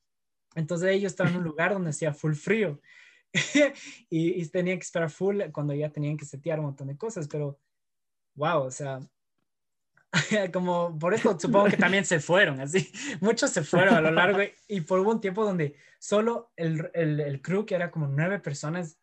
[0.55, 2.81] Entonces, ellos estaban en un lugar donde hacía full frío.
[4.09, 7.27] y, y, tenían que esperar full cuando ya tenían que setear un montón de cosas.
[7.27, 7.59] Pero,
[8.33, 8.99] wow, o sea,
[10.53, 12.91] como por eso supongo que también se fueron, así.
[13.21, 17.41] Muchos se fueron a lo largo y por un tiempo donde solo el, el, el
[17.41, 18.97] crew, que era como nueve personas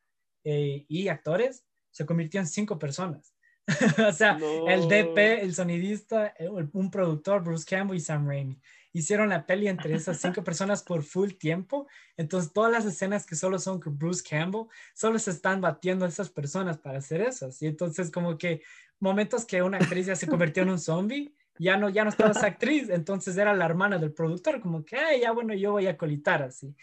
[0.44, 3.35] eh, y actores, se convirtió en cinco personas.
[4.09, 6.35] o sea, el DP, el sonidista,
[6.72, 8.61] un productor, Bruce Campbell y Sam Raimi.
[8.94, 11.87] Hicieron la peli entre esas cinco personas por full tiempo.
[12.16, 16.09] Entonces, todas las escenas que solo son con Bruce Campbell, solo se están batiendo a
[16.09, 17.48] esas personas para hacer eso.
[17.61, 18.62] Y entonces, como que
[19.03, 22.31] momentos que una actriz ya se convirtió en un zombie, ya no, ya no estaba
[22.31, 25.88] esa actriz, entonces era la hermana del productor, como que, Ay, ya bueno, yo voy
[25.88, 26.75] a colitar así.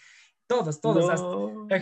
[0.45, 1.09] Todos, todos.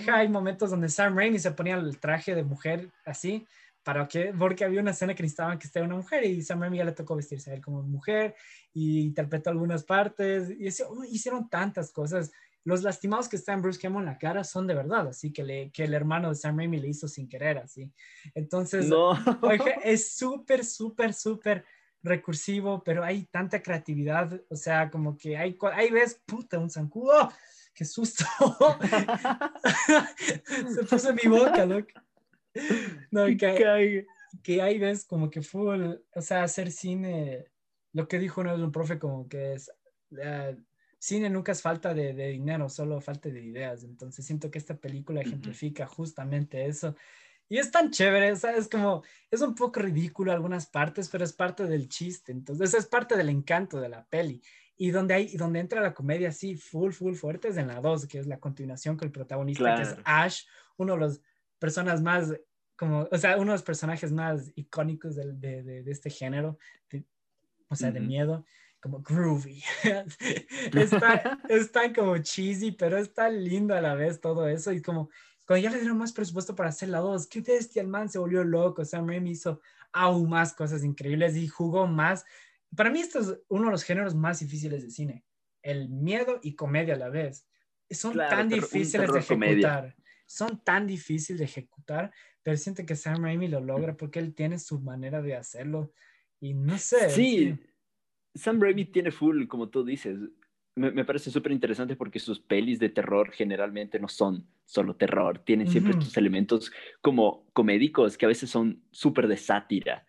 [0.10, 3.48] hay momentos donde Sam Raimi se ponía el traje de mujer así,
[3.82, 6.78] para que, porque había una escena que necesitaban que esté una mujer y Sam Raimi
[6.78, 8.36] ya le tocó vestirse a él como mujer
[8.74, 10.68] y interpretó algunas partes y
[11.10, 12.32] hicieron tantas cosas
[12.68, 15.72] los lastimados que están Bruce Campbell en la cara son de verdad, así que, le,
[15.72, 17.94] que el hermano de Sam Raimi le hizo sin querer, así.
[18.36, 18.92] Entonces,
[19.86, 21.64] es súper, súper, súper
[22.04, 27.32] recursivo, pero hay tanta creatividad, o sea, como que hay, ahí ves, puta, un zancudo,
[27.74, 28.26] qué susto.
[30.76, 31.88] Se puso en mi boca, loco.
[33.12, 34.06] No, que,
[34.44, 37.46] que ahí ves como que fue, o sea, hacer cine,
[37.94, 39.72] lo que dijo uno de un profe como que es,
[40.12, 40.54] uh,
[41.08, 43.84] cine nunca es falta de, de, dinero, solo falta de ideas.
[43.84, 46.96] Entonces siento que esta película ejemplifica justamente eso.
[47.48, 51.66] Y es tan chévere, es como, es un poco ridículo algunas partes, pero es parte
[51.66, 52.34] del chiste.
[52.34, 54.42] Entonces es parte del encanto de la peli.
[54.76, 58.06] Y donde, hay, donde entra la comedia así, full, full fuerte, es en la 2,
[58.06, 60.42] que es la continuación con el protagonista, que es Ash,
[60.76, 61.22] uno de los
[61.58, 62.34] personas más,
[62.76, 66.60] como, o sea, uno de los personajes más icónicos de, de, de, este género,
[67.70, 68.46] o sea, de miedo,
[68.82, 69.64] como groovy.
[70.74, 74.72] está, es tan como cheesy, pero está lindo a la vez todo eso.
[74.72, 75.10] Y como,
[75.46, 78.20] cuando ya le dieron más presupuesto para hacer la 2, qué bestia, el man se
[78.20, 78.86] volvió loco.
[78.86, 79.62] Sam Raimi hizo
[79.92, 82.26] aún más cosas increíbles y jugó más
[82.76, 85.24] para mí esto es uno de los géneros más difíciles de cine,
[85.62, 87.48] el miedo y comedia a la vez.
[87.90, 92.14] Son tan difíciles de ejecutar, son tan difíciles de ejecutar,
[92.44, 95.94] pero siento que Sam Raimi lo logra porque él tiene su manera de hacerlo
[96.40, 97.10] y no sé.
[97.10, 97.58] Sí,
[98.38, 100.18] Sam Raimi tiene full, como tú dices.
[100.76, 105.68] Me, parece súper interesante porque sus pelis de terror generalmente no son solo terror, tienen
[105.68, 106.72] siempre estos elementos
[107.02, 110.06] como comédicos que a veces son súper de sátira.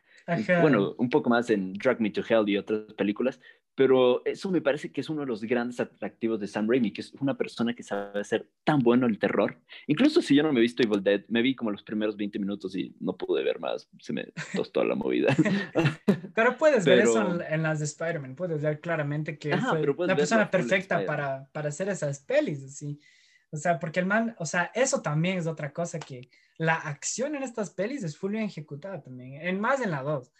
[0.60, 3.40] Bueno, un poco más en Drag Me to Hell y otras películas,
[3.78, 7.00] pero eso me parece que es uno de los grandes atractivos de Sam Raimi, que
[7.00, 9.56] es una persona que sabe hacer tan bueno el terror.
[9.86, 12.40] Incluso si yo no me he visto Evil Dead, me vi como los primeros 20
[12.40, 15.28] minutos y no pude ver más, se me tostó la movida.
[16.34, 20.50] pero puedes ver eso en, las de Spider-Man, puedes ver claramente que fue la persona
[20.50, 22.98] perfecta para, para hacer esas pelis, así.
[23.50, 27.34] O sea, porque el man, o sea, eso también es otra cosa que la acción
[27.34, 30.32] en estas pelis es fully ejecutada también, en más en la 2.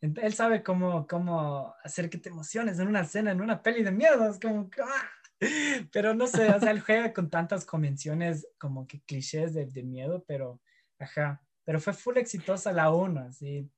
[0.00, 3.90] Él sabe cómo, cómo hacer que te emociones en una escena, en una peli de
[3.90, 5.10] miedo, es como, ¡ah!
[5.92, 9.82] pero no sé, o sea, él juega con tantas convenciones como que clichés de, de
[9.82, 10.62] miedo, pero,
[10.98, 13.68] ajá, pero fue full exitosa la 1, así.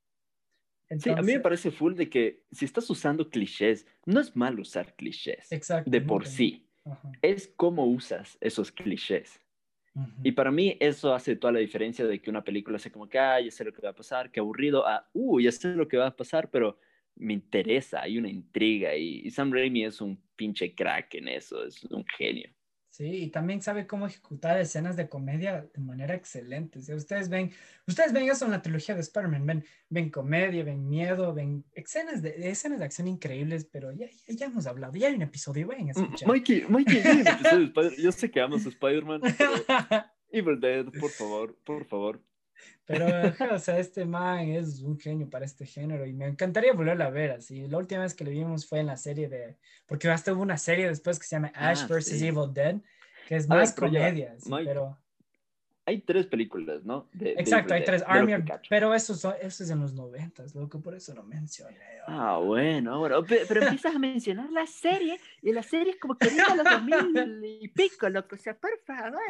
[0.99, 4.59] sí, a mí me parece full de que si estás usando clichés, no es mal
[4.59, 5.51] usar clichés.
[5.51, 5.89] Exacto.
[5.89, 6.66] De por sí
[7.21, 9.41] es cómo usas esos clichés.
[10.23, 13.17] Y para mí eso hace toda la diferencia de que una película sea como que,
[13.17, 15.87] ah, ya sé lo que va a pasar, qué aburrido, ah, uh, ya sé lo
[15.87, 16.79] que va a pasar, pero
[17.15, 21.83] me interesa, hay una intriga y Sam Raimi es un pinche crack en eso, es
[21.85, 22.49] un genio.
[22.97, 26.79] Sí, y también sabe cómo ejecutar escenas de comedia de manera excelente.
[26.95, 27.51] Ustedes ven,
[27.85, 32.23] ustedes ven eso en la trilogía de Spider-Man, ven, ven comedia, ven miedo, ven escenas
[32.23, 35.89] de, escenas de acción increíbles, pero ya, ya, hemos hablado, ya hay un episodio, ven
[35.89, 36.27] a escuchar.
[36.27, 37.03] Mikey, Mikey,
[38.01, 39.21] Yo sé que amas a Spider-Man,
[40.31, 42.23] Evil Dead, por favor, por favor.
[42.85, 43.05] Pero,
[43.53, 47.09] o sea, este man es un genio para este género y me encantaría volverlo a
[47.09, 47.67] ver así.
[47.67, 50.57] La última vez que lo vimos fue en la serie de, porque hasta hubo una
[50.57, 52.21] serie después que se llama Ash ah, vs.
[52.21, 52.77] Evil Dead,
[53.27, 54.97] que es más comedia, pero...
[55.85, 57.07] Hay tres películas, ¿no?
[57.17, 58.03] Exacto, hay tres.
[58.05, 58.33] Army,
[58.69, 61.79] pero eso, eso es en los noventas, loco, por eso lo mencioné.
[62.07, 66.27] Ah, bueno, bueno, pero, empiezas a mencionar la serie y la serie es como que
[66.27, 69.21] a los 2000 y pico, loco, o sea, por favor.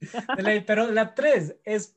[0.66, 1.96] Pero la tres es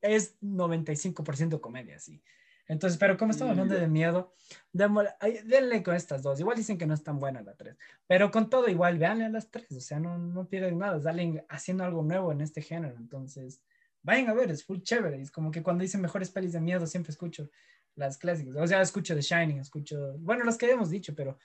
[0.00, 2.22] es 95% comedia, sí.
[2.68, 4.32] Entonces, pero como estamos hablando de miedo,
[4.72, 6.40] denle con estas dos.
[6.40, 9.28] Igual dicen que no es tan buena la tres, pero con todo igual, véanle a
[9.28, 12.96] las tres, o sea, no, no pierden nada, salen haciendo algo nuevo en este género.
[12.96, 13.60] Entonces,
[14.02, 15.20] vayan a ver, es full chévere.
[15.20, 17.50] Es como que cuando dicen mejores pelis de miedo, siempre escucho
[17.94, 18.56] las clásicas.
[18.56, 21.38] O sea, escucho The Shining, escucho, bueno, las que hemos dicho, pero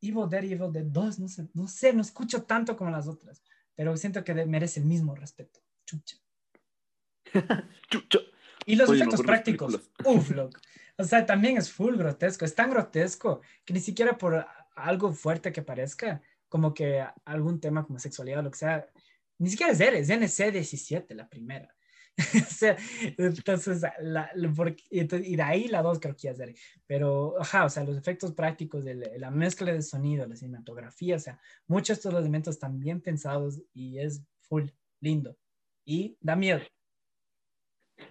[0.00, 3.08] Evil Dead y Evil Dead 2, no sé, no sé, no escucho tanto como las
[3.08, 3.42] otras,
[3.74, 5.60] pero siento que merece el mismo respeto.
[5.84, 6.21] Chucha.
[8.66, 10.32] Y los efectos prácticos, uff,
[10.98, 12.44] O sea, también es full grotesco.
[12.44, 17.84] Es tan grotesco que ni siquiera por algo fuerte que parezca, como que algún tema
[17.84, 18.86] como sexualidad o lo que sea,
[19.38, 21.74] ni siquiera es R, es NC17, la primera.
[22.18, 22.76] o sea,
[23.16, 24.30] entonces, la,
[24.90, 26.54] y de ahí la dos creo que ya es R.
[26.86, 31.18] Pero, ajá, o sea, los efectos prácticos, de la mezcla de sonido, la cinematografía, o
[31.18, 34.68] sea, muchos de estos elementos están bien pensados y es full
[35.00, 35.36] lindo.
[35.84, 36.60] Y da miedo.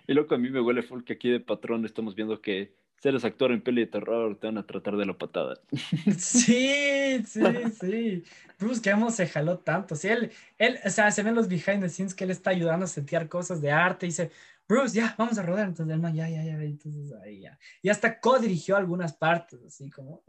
[0.08, 3.10] Y loco, a mí me huele full que aquí de patrón estamos viendo que si
[3.10, 5.60] eres actor en peli de terror, te van a tratar de la patada.
[6.20, 7.42] Sí, sí,
[7.80, 8.24] sí.
[8.60, 9.96] Bruce Campbell se jaló tanto.
[9.96, 12.86] Sí, él, él, o sea, se ven los behind the scenes que él está ayudando
[12.86, 14.30] a sentir cosas de arte y dice,
[14.68, 15.68] Bruce, ya, vamos a rodar.
[15.68, 17.58] Entonces el ya, ya, ya, entonces ahí ya.
[17.82, 20.24] Y hasta co-dirigió algunas partes, así como,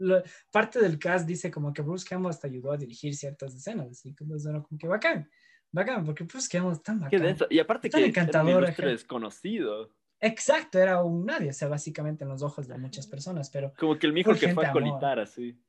[0.51, 4.15] parte del cast dice como que Bruce Campbell hasta ayudó a dirigir ciertas escenas, así
[4.15, 5.29] como, como que bacán.
[5.73, 7.35] Bacán, porque pues quedamos tan bacán.
[7.49, 9.91] Y aparte que encantador, era un desconocido.
[10.19, 13.73] Exacto, era un nadie, o sea, básicamente en los ojos de muchas personas, pero...
[13.77, 15.59] Como que el mijo que fue a colitar, así.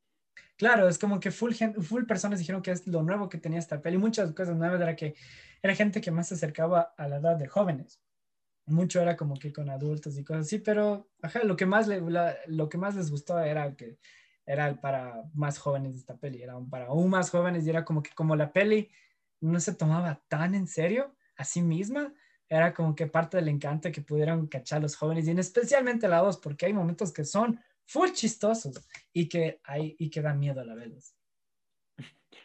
[0.57, 3.81] Claro, es como que full, full personas dijeron que es lo nuevo que tenía esta
[3.81, 3.97] peli.
[3.97, 5.15] Muchas cosas nuevas era que
[5.63, 8.01] era gente que más se acercaba a la edad de jóvenes.
[8.67, 12.01] Mucho era como que con adultos y cosas así, pero ajá, lo, que más le,
[12.47, 13.99] lo que más les gustó era que
[14.47, 18.11] era para más jóvenes esta peli, era para aún más jóvenes y era como que
[18.15, 18.91] como la peli
[19.45, 22.13] no se tomaba tan en serio a sí misma,
[22.49, 26.23] era como que parte del encanto que pudieran cachar los jóvenes y en especialmente la
[26.23, 28.81] voz, porque hay momentos que son full chistosos
[29.13, 31.17] y que, hay, y que dan miedo a la vez.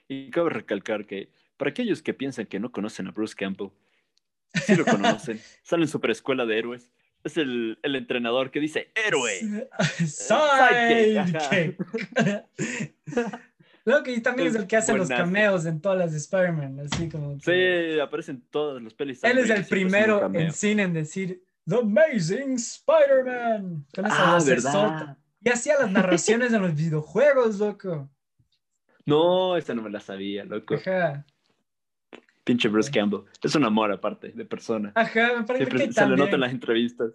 [0.08, 3.70] Y cabe recalcar que para aquellos que piensan que no conocen a Bruce Campbell,
[4.54, 6.92] sí lo conocen, sale en Super Escuela de Héroes.
[7.24, 9.68] Es el, el entrenador que dice héroe.
[10.06, 11.76] Sidekick.
[13.90, 17.10] Loco, y también es el que hace los cameos en todas las de Spider-Man, así
[17.10, 17.40] como.
[17.40, 19.24] Sí, aparecen todas las pelis.
[19.24, 23.88] Él es el primero en cine en decir The Amazing Spider-Man.
[23.96, 25.18] Con esa ah, ¿verdad?
[25.42, 28.10] Y hacía las narraciones en los videojuegos, loco.
[29.06, 30.76] No, esa no me la sabía, loco.
[30.76, 31.26] Ajá.
[32.44, 33.22] Pinche Bruce Campbell.
[33.42, 34.92] Es un amor aparte de persona.
[34.94, 37.14] Ajá, me parece que se le nota en las entrevistas.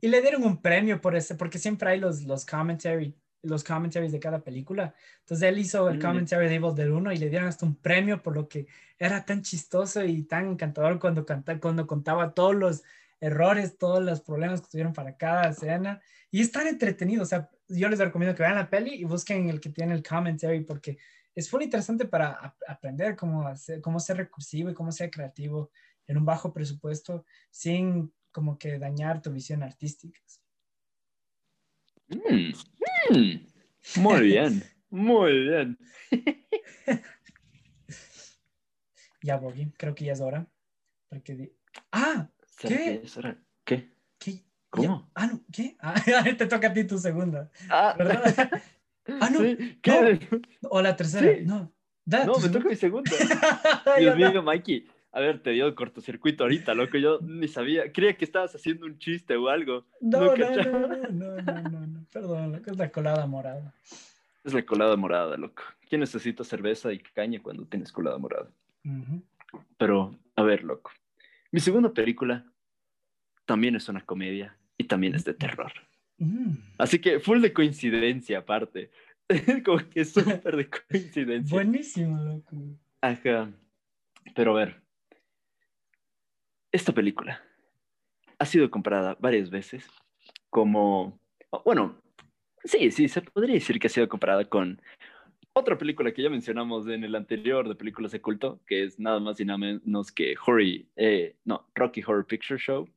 [0.00, 3.14] Y le dieron un premio por ese, porque siempre hay los, los commentary,
[3.46, 4.94] los commentaries de cada película.
[5.20, 6.02] Entonces él hizo el mm.
[6.02, 8.66] commentary de Evil del 1 y le dieron hasta un premio por lo que
[8.98, 12.82] era tan chistoso y tan encantador cuando, canta, cuando contaba todos los
[13.20, 16.00] errores, todos los problemas que tuvieron para cada escena.
[16.30, 19.48] Y es tan entretenido, o sea, yo les recomiendo que vean la peli y busquen
[19.48, 20.98] el que tiene el commentary porque
[21.34, 25.70] es muy interesante para aprender cómo, hacer, cómo ser recursivo y cómo ser creativo
[26.06, 30.20] en un bajo presupuesto sin como que dañar tu visión artística.
[32.08, 32.52] Mm,
[33.10, 33.46] mm.
[33.96, 35.78] muy bien, muy bien.
[39.22, 40.46] ya, Boggy, creo que ya es hora.
[41.08, 41.52] Porque
[41.92, 43.00] ah, ¿qué?
[43.04, 43.36] es hora?
[43.64, 43.90] ¿Qué?
[44.18, 44.44] ¿Qué?
[44.70, 45.10] ¿Cómo?
[45.14, 45.76] Ah, no, ¿qué?
[45.80, 45.94] Ah,
[46.38, 47.50] te toca a ti tu segunda.
[47.68, 48.62] Ah, ¿verdad?
[49.20, 49.38] Ah, no.
[49.82, 50.18] ¿Qué?
[50.62, 51.40] O la tercera.
[51.44, 51.72] No.
[52.06, 53.08] no, me toca mi segunda.
[54.00, 54.84] Dios mío, Mikey.
[55.16, 56.98] A ver, te dio cortocircuito ahorita, loco.
[56.98, 57.90] Yo ni sabía.
[57.90, 59.86] Creía que estabas haciendo un chiste o algo.
[59.98, 62.70] No, no, no, no, no, no, Perdón, loco.
[62.70, 63.72] Es la colada morada.
[64.44, 65.62] Es la colada morada, loco.
[65.88, 68.50] ¿Quién necesita cerveza y caña cuando tienes colada morada?
[69.78, 70.90] Pero, a ver, loco.
[71.50, 72.44] Mi segunda película
[73.46, 75.72] también es una comedia y también es de terror.
[76.18, 76.56] Mm.
[76.76, 78.90] Así que full de coincidencia aparte.
[79.64, 81.54] Como que súper de coincidencia.
[81.54, 82.54] Buenísimo, loco.
[83.00, 83.50] Ajá.
[84.34, 84.85] Pero a ver,
[86.76, 87.42] esta película
[88.38, 89.88] ha sido comparada varias veces
[90.50, 91.18] como,
[91.64, 92.00] bueno,
[92.64, 94.80] sí, sí, se podría decir que ha sido comparada con
[95.52, 99.20] otra película que ya mencionamos en el anterior de películas de culto, que es nada
[99.20, 100.34] más y nada menos que
[100.96, 102.88] eh, no, Rocky Horror Picture Show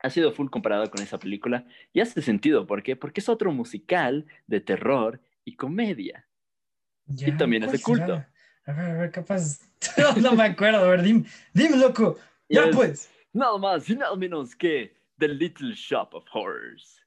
[0.00, 2.66] ha sido full comparada con esa película y hace sentido.
[2.66, 2.96] ¿Por qué?
[2.96, 6.26] Porque es otro musical de terror y comedia.
[7.06, 8.24] y también es de culto.
[8.66, 9.60] A ver, a ver, capaz.
[10.22, 10.78] no, me acuerdo.
[10.78, 12.18] A ver, dime, dime loco.
[12.54, 13.10] Ya pues.
[13.32, 17.04] Nada más y nada menos que The Little Shop of Horrors.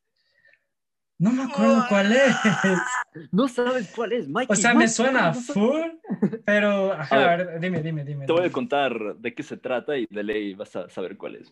[1.20, 2.36] No me acuerdo cuál es.
[3.32, 4.54] No sabes cuál es, Mike.
[4.54, 5.90] O sea, me suena full,
[6.46, 8.28] pero a, ver, dime, dime, dime.
[8.28, 11.38] Te voy a contar de qué se trata y de ley vas a saber cuál
[11.38, 11.52] es.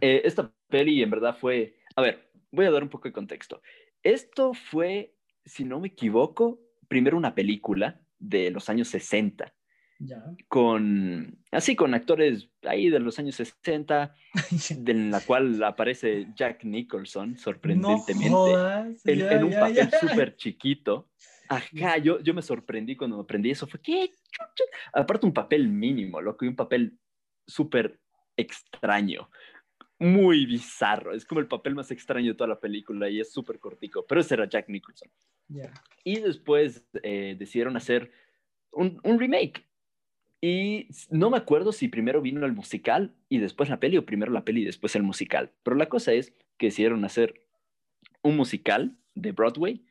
[0.00, 3.60] Eh, esta peli en verdad fue, a ver, voy a dar un poco de contexto.
[4.02, 9.52] Esto fue, si no me equivoco, primero una película de los años 60
[10.48, 14.14] con, así, con actores ahí de los años 60,
[14.86, 21.08] en la cual aparece Jack Nicholson, sorprendentemente, en, un papel súper chiquito.
[21.48, 23.66] Ajá, yo, yo me sorprendí cuando aprendí eso.
[23.66, 24.10] Fue que,
[24.92, 26.98] aparte, un papel mínimo, loco, y un papel
[27.46, 28.00] súper
[28.36, 29.30] extraño,
[29.98, 31.14] muy bizarro.
[31.14, 34.20] Es como el papel más extraño de toda la película y es súper cortico, pero
[34.20, 35.10] ese era Jack Nicholson.
[36.04, 38.10] Y después eh, decidieron hacer
[38.72, 39.64] un, un remake
[40.40, 44.32] y no me acuerdo si primero vino el musical y después la peli o primero
[44.32, 45.52] la peli y después el musical.
[45.62, 47.42] Pero la cosa es que decidieron hacer
[48.22, 49.84] un musical de Broadway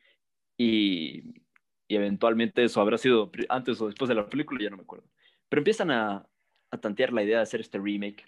[0.56, 1.42] y,
[1.88, 5.06] eventualmente eso habrá sido antes o después de la película, ya no me acuerdo.
[5.48, 6.28] Pero empiezan a,
[6.70, 8.24] a tantear la idea de hacer este remake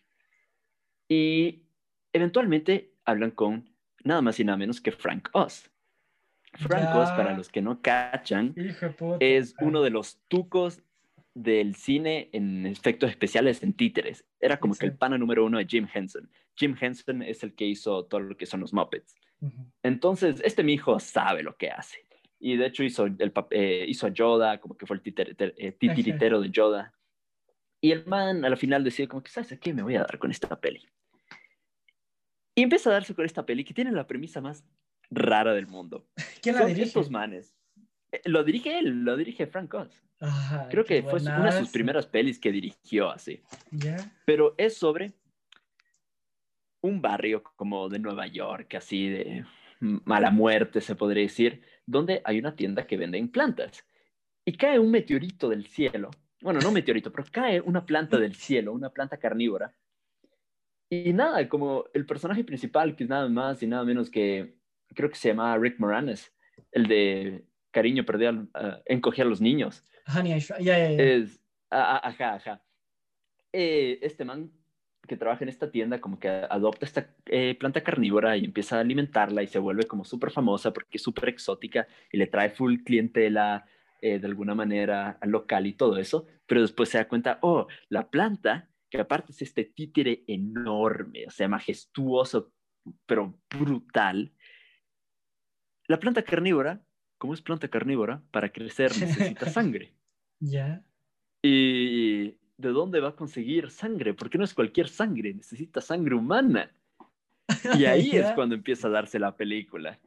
[1.08, 1.62] y
[2.12, 3.68] eventualmente hablan con
[4.04, 5.70] nada más y nada menos que Frank Oz.
[6.54, 8.54] Frank Oz, para los que no cachan,
[9.20, 10.82] es uno de los tucos
[11.42, 14.24] del cine en efectos especiales en títeres.
[14.40, 16.30] Era como que el pana número uno de Jim Henson.
[16.56, 19.14] Jim Henson es el que hizo todo lo que son los Muppets.
[19.82, 21.98] Entonces, este mi hijo sabe lo que hace.
[22.40, 26.40] Y de hecho hizo, el, eh, hizo a Yoda, como que fue el eh, titiritero
[26.40, 26.92] de Yoda.
[27.80, 30.30] Y el man al final decide como que, ¿sabes qué me voy a dar con
[30.30, 30.88] esta peli?
[32.56, 34.64] Y empieza a darse con esta peli que tiene la premisa más
[35.10, 36.08] rara del mundo.
[36.42, 36.88] ¿Quién la Son dirige?
[36.88, 37.54] estos manes.
[38.12, 40.02] Eh, Lo dirige él, lo dirige Frank Oz.
[40.70, 43.40] Creo que fue una de sus primeras pelis que dirigió así.
[44.24, 45.12] Pero es sobre
[46.80, 49.44] un barrio como de Nueva York, así de
[49.80, 53.84] mala muerte, se podría decir, donde hay una tienda que vende plantas.
[54.44, 56.10] Y cae un meteorito del cielo.
[56.40, 59.74] Bueno, no meteorito, pero cae una planta del cielo, una planta carnívora.
[60.90, 64.56] Y nada, como el personaje principal, que es nada más y nada menos que,
[64.94, 66.32] creo que se llama Rick Moranes,
[66.72, 69.84] el de Cariño perdió al, ah, encogía a los niños.
[70.06, 71.02] Honey, I ya, ya, ya.
[71.02, 71.40] Es,
[71.70, 72.62] ajá, ajá.
[73.52, 74.50] Eh, este man
[75.06, 78.80] que trabaja en esta tienda como que adopta esta eh, planta carnívora y empieza a
[78.80, 82.82] alimentarla y se vuelve como súper famosa porque es súper exótica y le trae full
[82.84, 83.64] clientela
[84.00, 87.66] eh, de alguna manera al local y todo eso, pero después se da cuenta, oh,
[87.88, 92.52] la planta, que aparte es este títere enorme, o sea, majestuoso,
[93.06, 94.32] pero brutal,
[95.88, 96.80] la planta carnívora,
[97.18, 99.92] como es planta carnívora, para crecer necesita sangre.
[100.40, 100.84] Ya.
[101.42, 104.14] ¿Y de dónde va a conseguir sangre?
[104.14, 106.72] Porque no es cualquier sangre, necesita sangre humana.
[107.76, 109.98] Y ahí es cuando empieza a darse la película.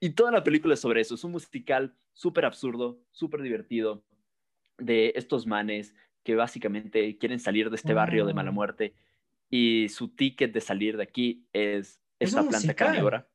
[0.00, 1.14] Y toda la película es sobre eso.
[1.14, 4.04] Es un musical súper absurdo, súper divertido,
[4.78, 5.94] de estos manes
[6.24, 8.54] que básicamente quieren salir de este barrio de mala Wow.
[8.54, 8.94] muerte.
[9.50, 12.74] Y su ticket de salir de aquí es Es esta planta musical.
[12.74, 13.28] carnívora.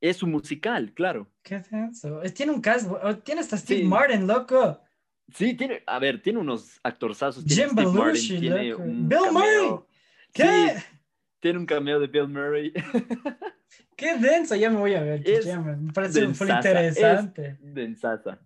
[0.00, 1.28] Es un musical, claro.
[1.42, 2.22] ¿Qué denso?
[2.22, 2.88] Es- Tiene un cast,
[3.24, 3.86] tiene hasta Steve Sí.
[3.86, 4.80] Martin, loco.
[5.34, 7.44] Sí, tiene, a ver, tiene unos actorzazos.
[7.44, 8.82] Tiene Jim Steve Martin, tiene loco.
[8.82, 9.32] un Bill cameo.
[9.32, 9.78] Murray.
[10.32, 10.42] ¿Qué?
[10.78, 10.84] Sí,
[11.40, 12.72] tiene un cameo de Bill Murray.
[13.96, 15.22] Qué denso, ya me voy a ver.
[15.28, 17.56] Es me parece full densaza, interesante.
[17.60, 18.40] Densaza.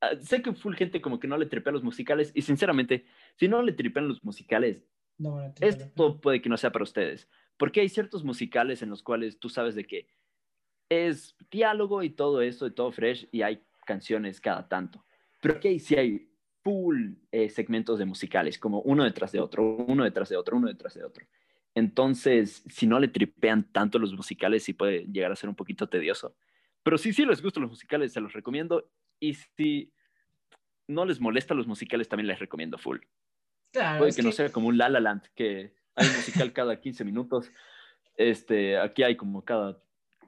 [0.00, 3.04] Ah, sé que full gente como que no le tripea los musicales y sinceramente,
[3.36, 4.84] si no le tripean los musicales,
[5.18, 7.28] No, esto puede que no sea para ustedes.
[7.56, 10.06] Porque hay ciertos musicales en los cuales tú sabes de que
[10.88, 15.04] es diálogo y todo eso, y todo fresh, y hay canciones cada tanto.
[15.40, 16.28] Pero aquí sí hay
[16.62, 20.68] full eh, segmentos de musicales, como uno detrás de otro, uno detrás de otro, uno
[20.68, 21.24] detrás de otro.
[21.74, 25.88] Entonces, si no le tripean tanto los musicales, sí puede llegar a ser un poquito
[25.88, 26.34] tedioso.
[26.82, 28.90] Pero si sí les gustan los musicales, se los recomiendo.
[29.20, 29.92] Y si
[30.88, 32.98] no les molesta los musicales, también les recomiendo full.
[33.72, 36.80] Claro, Puede que, no sea como un La La Land, que hay un musical cada
[36.80, 37.52] 15 minutos.
[38.16, 39.82] Este, aquí hay como cada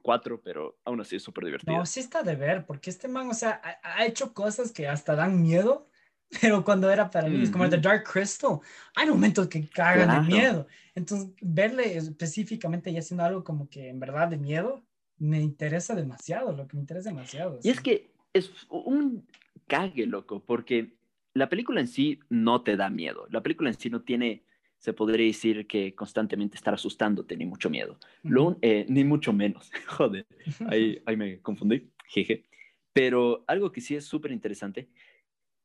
[0.08, 1.76] cuatro, pero aún así es súper divertido.
[1.76, 4.88] No, sí está de ver, porque este man, o sea, ha, ha hecho cosas que
[4.88, 5.90] hasta dan miedo,
[6.40, 7.76] pero cuando era para mí, es como el de.
[7.76, 8.58] Dark Crystal,
[8.96, 10.22] hay momentos que cagan Claro.
[10.22, 10.66] de miedo.
[10.94, 14.82] Entonces, verle específicamente y haciendo algo como que en verdad de miedo,
[15.18, 17.60] me interesa demasiado, lo que me interesa demasiado.
[17.62, 19.26] Y es que es un
[19.66, 20.96] cague, loco, porque
[21.34, 23.26] la película en sí no te da miedo.
[23.28, 24.42] La película en sí no tiene,
[24.78, 27.98] se podría decir que constantemente estar asustándote, ni mucho miedo.
[28.22, 29.70] Lo eh, ni mucho menos.
[29.86, 30.26] Joder,
[30.68, 31.90] ahí, ahí me confundí.
[32.06, 32.44] Jeje.
[32.92, 34.88] Pero algo que sí es súper interesante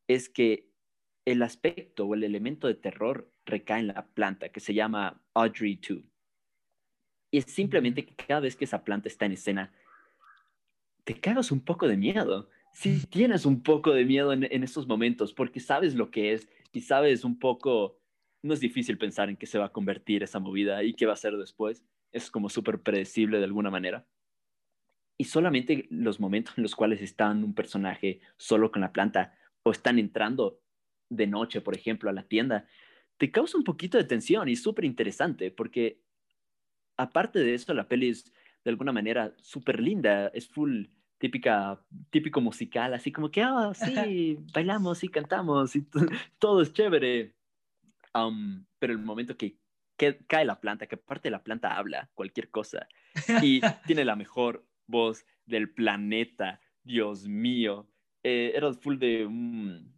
[0.07, 0.69] es que
[1.25, 5.75] el aspecto o el elemento de terror recae en la planta que se llama Audrey
[5.75, 5.99] 2.
[7.31, 9.73] Y es simplemente que cada vez que esa planta está en escena,
[11.03, 12.49] te cagas un poco de miedo.
[12.73, 16.49] Sí, tienes un poco de miedo en, en estos momentos porque sabes lo que es
[16.71, 17.99] y sabes un poco,
[18.43, 21.13] no es difícil pensar en qué se va a convertir esa movida y qué va
[21.13, 21.83] a ser después.
[22.11, 24.05] Es como súper predecible de alguna manera.
[25.17, 29.71] Y solamente los momentos en los cuales están un personaje solo con la planta o
[29.71, 30.61] están entrando
[31.09, 32.67] de noche, por ejemplo, a la tienda,
[33.17, 36.01] te causa un poquito de tensión y súper interesante porque
[36.97, 38.33] aparte de eso, la peli es
[38.63, 40.85] de alguna manera súper linda, es full
[41.17, 45.85] típica, típico musical, así como que, ah, sí, bailamos y cantamos y
[46.39, 47.33] todo es chévere.
[48.15, 49.57] Um, pero el momento que,
[49.97, 52.87] que cae la planta, que aparte la planta habla cualquier cosa
[53.41, 57.89] y tiene la mejor voz del planeta, Dios mío.
[58.23, 59.93] Eh, era full de un,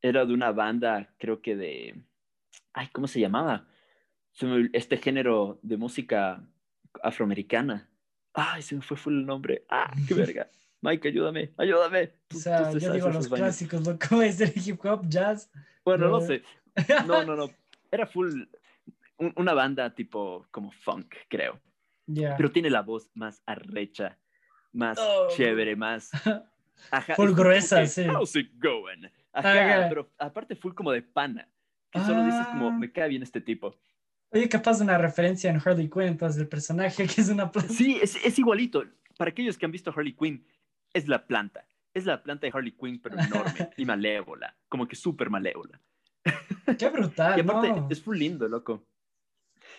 [0.00, 2.02] era de una banda, creo que de,
[2.72, 3.68] ay, ¿cómo se llamaba?
[4.72, 6.44] Este género de música
[7.02, 7.88] afroamericana.
[8.34, 9.64] Ay, se me fue full el nombre.
[9.68, 10.50] Ah, qué verga.
[10.80, 12.12] Mike, ayúdame, ayúdame.
[12.34, 13.56] O sea, tú yo digo los vainas.
[13.58, 15.50] clásicos, lo que es el hip hop, jazz.
[15.84, 16.26] Bueno, no No.
[16.26, 16.42] sé.
[17.06, 17.50] No, no, no.
[17.90, 18.44] Era full
[19.18, 21.60] un- una banda tipo como funk, creo.
[22.06, 22.36] Ya.
[22.36, 24.18] Pero tiene la voz más arrecha,
[24.72, 25.28] más Oh.
[25.36, 26.10] chévere, más...
[26.90, 28.06] Ajá, Full gruesa, que, sí.
[28.08, 29.06] How's it going?
[29.32, 31.48] Ajá, pero aparte full como de pana.
[31.90, 32.72] Que solo dices como, Ah.
[32.72, 33.76] me cae bien este tipo.
[34.30, 37.72] Oye, capaz de una referencia en Harley Quinn, entonces, el personaje que es una planta.
[37.72, 38.82] Sí, es, es igualito.
[39.18, 40.44] Para aquellos que han visto Harley Quinn,
[40.94, 41.66] es la planta.
[41.94, 44.56] Es la planta de Harley Quinn, pero enorme y malévola.
[44.68, 45.78] Como que súper malévola.
[46.78, 47.88] Qué brutal, Y aparte, ¿no?
[47.90, 48.86] es full lindo, loco.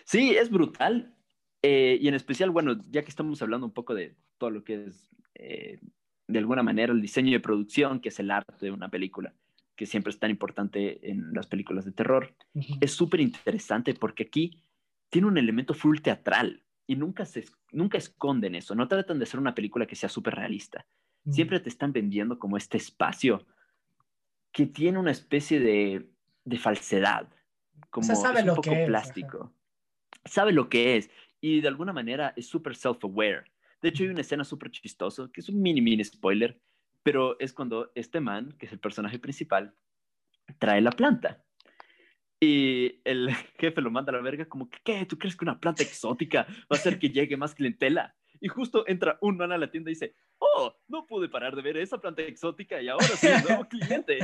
[0.04, 1.10] Sí, es brutal,
[1.66, 4.84] Eh, y en especial, bueno, ya que estamos hablando un poco de todo lo que
[4.84, 5.80] es, eh,
[6.28, 9.32] de alguna manera, el diseño de producción, que es el arte de una película,
[9.74, 12.34] que siempre es tan importante en las películas de terror,
[12.82, 14.60] es súper interesante porque aquí
[15.08, 19.40] tiene un elemento full teatral y nunca, se, nunca esconden eso, no tratan de hacer
[19.40, 20.84] una película que sea súper realista.
[21.30, 23.46] Siempre te están vendiendo como este espacio
[24.52, 26.10] que tiene una especie de,
[26.44, 27.28] de falsedad,
[27.90, 29.54] como sabe es un lo poco que es, plástico.
[30.24, 33.44] Sabe lo que es y de alguna manera es súper self-aware.
[33.82, 36.58] De hecho, hay una escena súper chistosa, que es un mini, mini spoiler,
[37.02, 39.74] pero es cuando este man, que es el personaje principal,
[40.58, 41.44] trae la planta.
[42.40, 45.04] Y el jefe lo manda a la verga como, ¿qué?
[45.06, 48.14] ¿Tú crees que una planta exótica va a hacer que llegue más clientela?
[48.40, 51.62] Y justo entra un man a la tienda y dice, oh, no pude parar de
[51.62, 54.18] ver esa planta exótica y ahora soy un nuevo cliente.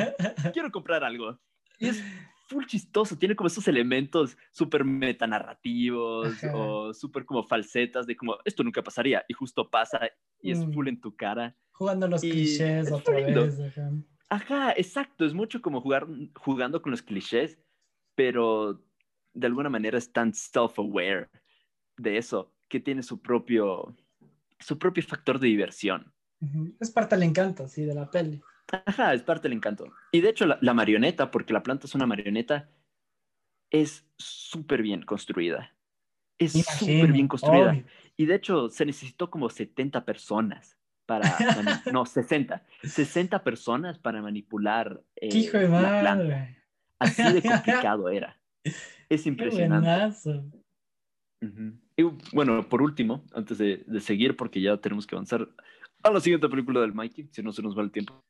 [0.53, 1.39] Quiero comprar algo.
[1.81, 2.03] Y es
[2.49, 6.55] full chistoso, tiene como esos elementos súper metanarrativos Ajá.
[6.55, 10.01] o súper como falsetas de como, esto nunca pasaría y justo pasa
[10.43, 10.73] y es Mm.
[10.73, 11.57] full en tu cara.
[11.73, 13.43] Jugando los Y clichés es otra lindo.
[13.45, 13.59] vez.
[13.61, 13.91] ajá.
[14.29, 16.07] Ajá, exacto, es mucho como jugar
[16.37, 17.59] jugando con los clichés,
[18.15, 18.85] pero
[19.33, 21.29] de alguna manera es tan self-aware
[21.97, 23.97] de eso que tiene su propio,
[24.61, 26.13] su propio factor de diversión.
[26.79, 28.41] Es parte del encanto, sí, de la peli.
[28.87, 29.93] Ajá, es parte del encanto.
[30.13, 32.71] Y de hecho, la, la marioneta, porque la planta es una marioneta,
[33.71, 35.75] es súper bien construida.
[36.39, 37.71] Es súper bien construida.
[37.71, 37.85] obvio.
[38.17, 41.23] Y de hecho, se necesitó como 70 personas para.
[41.93, 42.65] no, 60.
[42.83, 46.25] 60 personas para manipular eh, ¡Qué hijo de la planta.
[46.25, 46.57] madre!
[46.99, 48.39] Así de complicado era.
[49.09, 49.89] Es ¡Qué impresionante.
[49.89, 50.45] buenazo!
[51.43, 51.73] Ujú.
[51.97, 52.03] Y
[52.35, 55.49] bueno, por último, antes de, de seguir, porque ya tenemos que avanzar
[56.03, 58.21] a la siguiente película del Mikey, si no se nos va el tiempo.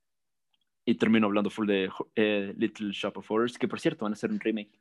[0.90, 4.14] Y termino hablando full de eh, Little Shop of Horrors, que por cierto van a
[4.14, 4.72] hacer un remake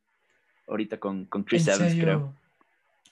[0.67, 2.03] ahorita con, con Chris ¿En Evans, serio?
[2.03, 2.35] creo.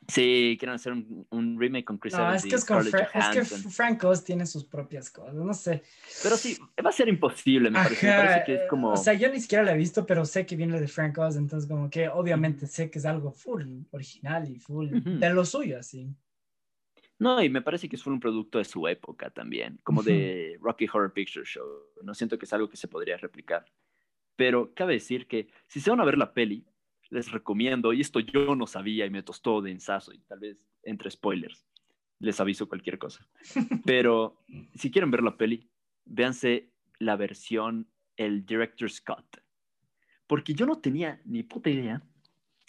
[0.07, 3.09] Sí, quieren hacer un, un remake con Chris No, Evans es que, es, con Fra-
[3.13, 3.69] es que.
[3.69, 5.83] Frank Oz tiene sus propias cosas, no sé.
[6.23, 8.07] Pero sí, va a ser imposible, me parece.
[8.07, 8.93] Me parece que es como...
[8.93, 11.35] O sea, yo ni siquiera la he visto, pero sé que viene de Frank Oz,
[11.35, 15.19] entonces como que obviamente sé que es algo full original y full Ujú.
[15.19, 16.07] de lo suyo, así.
[17.19, 20.85] No, y me parece que es un producto de su época también, como de Rocky
[20.85, 21.65] Horror Picture Show.
[22.03, 23.65] No siento que es algo que se podría replicar.
[24.35, 26.65] Pero cabe decir que si se van a ver la peli,
[27.09, 30.57] les recomiendo, y esto yo no sabía y me tostó de ensazo, y tal vez
[30.83, 31.65] entre spoilers,
[32.19, 33.27] les aviso cualquier cosa.
[33.85, 34.43] Pero
[34.75, 35.67] si quieren ver la peli,
[36.05, 39.41] véanse la versión, el Director's Cut.
[40.27, 42.03] Porque yo no tenía ni puta idea,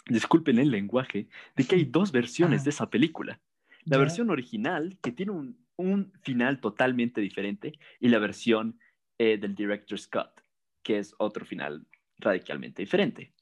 [0.07, 3.41] disculpen el lenguaje, de que hay dos versiones de esa película.
[3.89, 4.01] La Ya.
[4.01, 8.79] versión original, que tiene un, un final totalmente diferente, y la versión
[9.19, 10.41] eh, del Director's Cut,
[10.83, 11.87] que es otro final
[12.19, 13.35] radicalmente diferente.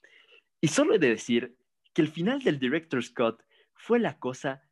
[0.61, 1.57] Y solo he de decir
[1.93, 3.43] que el final del Director's Cut
[3.75, 4.63] fue la cosa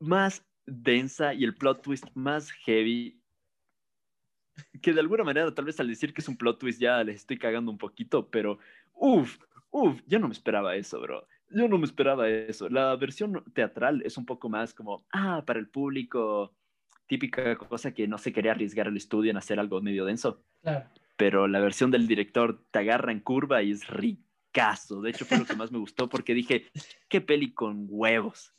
[0.00, 3.20] más densa y el plot twist más heavy,
[4.82, 7.16] que de alguna manera, tal vez al decir que es un plot twist ya les
[7.16, 8.58] estoy cagando un poquito, pero
[8.92, 9.38] uff,
[9.70, 11.26] uff, yo no me esperaba eso, bro.
[11.50, 12.68] Yo no me esperaba eso.
[12.68, 16.54] La versión teatral es un poco más como, ah, para el público,
[17.06, 20.44] típica cosa que no se quería arriesgar el estudio en hacer algo medio denso.
[20.62, 20.88] Claro.
[21.16, 25.00] Pero la versión del director te agarra en curva y es ricazo.
[25.00, 26.70] De hecho, fue lo que más me gustó porque dije,
[27.08, 28.54] qué peli con huevos.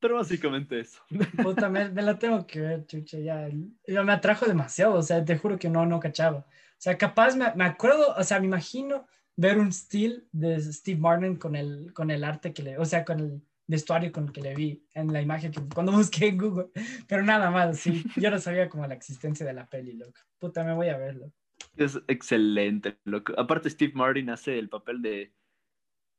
[0.00, 1.02] Pero básicamente eso.
[1.42, 3.48] Puta, me, me la tengo que ver, chucha, ya.
[3.86, 6.38] ya me atrajo demasiado, o sea, te juro que no, no cachaba.
[6.38, 9.06] O sea, capaz me, me acuerdo, o sea, me imagino
[9.40, 13.04] ver un still de Steve Martin con el, con el arte que le, o sea,
[13.04, 16.38] con el vestuario con el que le vi en la imagen que cuando busqué en
[16.38, 16.66] Google,
[17.08, 20.20] pero nada más, sí, yo no sabía como la existencia de la peli, loco.
[20.38, 21.32] Puta, me voy a verlo.
[21.76, 22.98] Es excelente.
[23.04, 23.32] loco.
[23.38, 25.32] Aparte, Steve Martin hace el papel de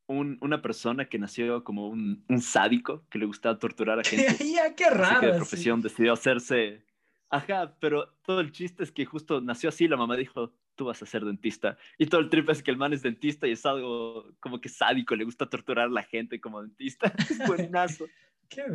[0.08, 4.26] un- una persona que nació como un, un sádico que le gustaba torturar a gente.
[4.56, 5.20] ya, qué Así raro.
[5.20, 5.38] que de sí.
[5.38, 6.86] profesión decidió hacerse.
[7.32, 9.88] Ajá, pero todo el chiste es que justo nació así.
[9.88, 11.78] La mamá dijo: Tú vas a ser dentista.
[11.98, 14.68] Y todo el trip es que el man es dentista y es algo como que
[14.68, 15.16] sádico.
[15.16, 17.12] Le gusta torturar a la gente como dentista.
[17.30, 18.06] Es buenazo.
[18.50, 18.66] Qué,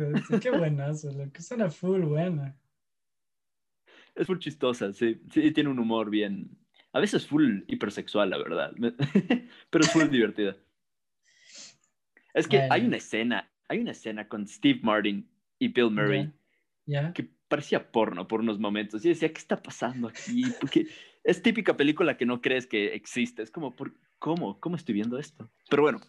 [0.41, 1.39] qué buenazo, loco.
[1.39, 2.59] Suena full buena.
[4.15, 5.21] Es muy chistosa, sí.
[5.31, 6.57] Sí, tiene un humor bien.
[6.93, 8.73] A veces full hipersexual, la verdad.
[9.69, 10.57] Pero es full divertida.
[12.33, 12.73] Es que Bueno.
[12.73, 15.29] hay una escena, hay una escena con Steve Martin
[15.59, 16.33] y Bill Murray
[17.13, 19.03] que parecía porno por unos momentos.
[19.05, 20.43] Y decía, ¿qué está pasando aquí?
[20.59, 20.87] Porque
[21.23, 23.43] es típica película que no crees que existe.
[23.43, 24.59] Es como, ¿por, ¿cómo?
[24.59, 25.49] ¿Cómo estoy viendo esto?
[25.69, 25.99] Pero bueno,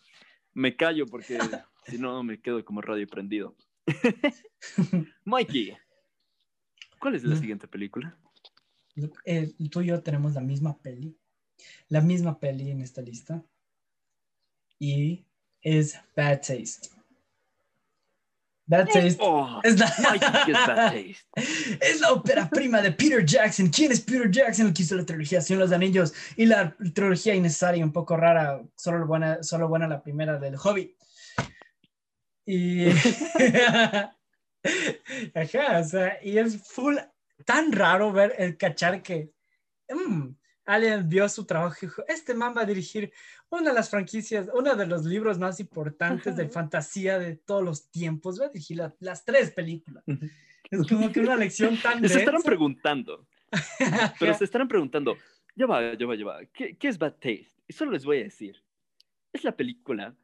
[0.55, 1.39] me callo porque
[1.87, 3.57] si no me quedo como radio prendido.
[5.25, 5.77] Mikey,
[6.99, 7.39] ¿cuál es la Mm.
[7.41, 8.19] siguiente película?
[9.25, 11.17] Eh, tú y yo tenemos la misma peli,
[11.89, 13.45] la misma peli en esta lista.
[14.81, 15.25] Y
[15.61, 16.98] es Bad Taste.
[18.69, 19.17] Bad Taste.
[19.21, 20.21] Oh, Es la, Bad
[20.77, 21.17] Taste.
[21.81, 23.69] es la ópera prima de Peter Jackson.
[23.69, 24.67] ¿Quién es Peter Jackson?
[24.67, 28.63] El que hizo la trilogía de los Anillos y la trilogía innecesaria, un poco rara,
[28.77, 30.95] solo buena, solo buena la primera del Hobbit.
[32.45, 32.89] Y.
[35.35, 36.97] Ajá, o sea, y es full,
[37.47, 39.31] tan raro ver el cachar que.
[39.89, 40.29] mm,
[40.69, 43.11] Alien vio su trabajo y dijo: Este man va a dirigir
[43.51, 47.91] una de las franquicias, uno de los libros más importantes de fantasía de todos los
[47.91, 48.41] tiempos.
[48.41, 50.05] Va a dirigir la- las tres películas.
[50.71, 53.27] Es como que una lección tan Se estarán preguntando,
[54.21, 55.17] pero se estarán preguntando,
[55.57, 57.49] ya va, ya va, ya va, ¿qué, qué es Bad Taste?
[57.67, 58.63] Y solo les voy a decir,
[59.33, 60.15] es la película,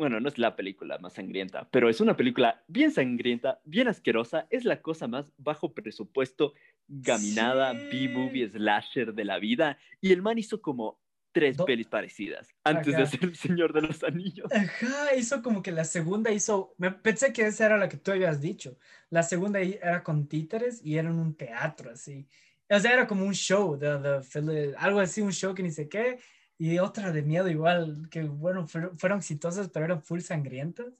[0.00, 4.46] bueno, no es la película más sangrienta, pero es una película bien sangrienta, bien asquerosa,
[4.48, 6.54] es la cosa más bajo presupuesto,
[6.88, 7.88] gaminada, Sí.
[7.92, 10.98] B-movie, slasher de la vida, y el man hizo como
[11.32, 14.50] tres Do- pelis parecidas antes de hacer El Señor de los Anillos.
[14.50, 18.10] Ajá, hizo como que la segunda hizo, me pensé que esa era la que tú
[18.10, 18.78] habías dicho.
[19.10, 22.26] La segunda era con títeres y era en un teatro así.
[22.70, 25.90] O sea, era como un show, de, de algo así, un show que ni sé
[25.90, 26.18] qué.
[26.60, 30.92] Y otra de miedo igual, que bueno, fueron, fueron exitosas, pero eran full sangrientas.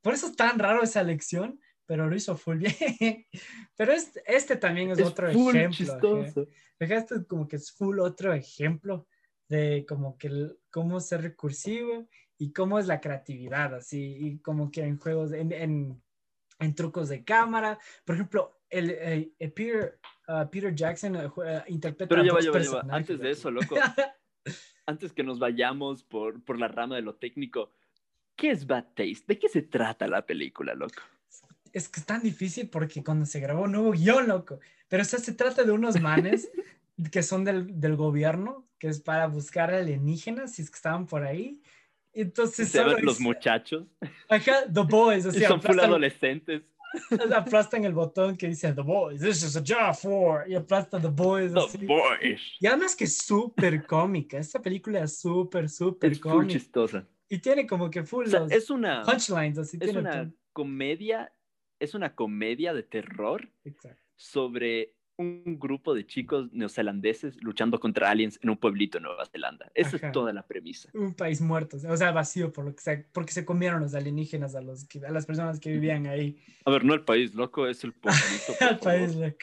[0.00, 2.58] Por eso es tan raro esa elección, pero lo hizo full
[3.00, 3.26] bien.
[3.76, 6.24] Pero este, este también es, Es otro full ejemplo.
[6.78, 9.08] Este es como que es full otro ejemplo
[9.48, 12.08] de como que el- cómo ser recursivo
[12.38, 16.00] y cómo es la creatividad, así, y como que en juegos, en, en,
[16.60, 17.76] en trucos de cámara.
[18.04, 19.98] Por ejemplo, el, eh, eh, Peter,
[20.28, 21.28] ah, Peter Jackson eh,
[21.66, 22.86] interpreta Pero ya va, ya va, ya va.
[22.94, 23.74] Antes de eso, loco,
[24.88, 27.70] antes que nos vayamos por, por la rama de lo técnico,
[28.36, 29.24] ¿qué es Bad Taste?
[29.26, 31.02] ¿De qué se trata la película, loco?
[31.72, 34.60] es que es tan difícil porque cuando se grabó no hubo guion, loco.
[34.88, 36.50] Pero o sea, se trata de unos manes
[37.12, 41.24] que son del, del gobierno, que es para buscar alienígenas, si es que estaban por
[41.24, 41.60] ahí.
[42.12, 43.86] Entonces, Se ven los muchachos
[44.28, 46.62] Ajá, The Boys, y así, son full adolescentes.
[47.34, 51.08] aplastan el botón que dice The Boys, this is a job for, y aplastan The
[51.08, 51.52] Boys.
[51.52, 51.86] The así.
[51.86, 52.40] Boys.
[52.60, 56.52] Y además que es súper cómica, esta película es súper, súper cómica.
[56.52, 57.06] chistosa.
[57.28, 61.32] Y tiene como que full O sea, es una, punchlines, así es tiene una comedia,
[61.78, 64.02] es una comedia de terror Exacto.
[64.16, 69.70] sobre un grupo de chicos neozelandeses luchando contra aliens en un pueblito en Nueva Zelanda.
[69.74, 70.06] Esa Ajá.
[70.06, 70.88] es toda la premisa.
[70.94, 74.54] un país muerto, o sea, vacío por lo que sea, porque se comieron los alienígenas
[74.54, 76.40] a, los que- a las personas que vivían ahí.
[76.64, 78.52] A ver, no el país, loco, es el pueblito.
[78.60, 79.38] Al país, loco.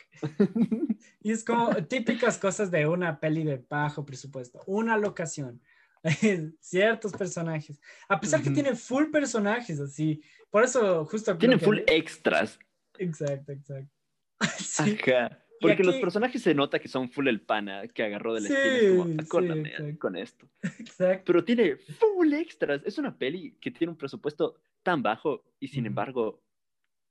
[1.21, 4.61] Y es como típicas cosas de una peli de bajo presupuesto.
[4.67, 5.61] Una locación,
[6.61, 7.82] ciertos personajes.
[8.07, 8.53] A pesar que Ujú.
[8.61, 10.21] tiene full personajes, así.
[10.49, 11.38] Por eso, justo.
[11.38, 12.57] Tienen que- full extras.
[12.97, 13.91] Exacto, exacto.
[14.59, 15.41] Sí, Ajá.
[15.70, 18.47] Porque los aquí- personajes se nota que son full el pana que agarró de la
[18.47, 18.76] Sí, esquina.
[18.78, 19.99] Es como, sí, "Acórdame, exacto.
[19.99, 20.47] con esto.
[20.80, 21.24] exacto.
[21.26, 22.82] Pero tiene full extras.
[22.86, 25.88] Es una peli que tiene un presupuesto tan bajo y sin Ujú.
[25.88, 26.41] embargo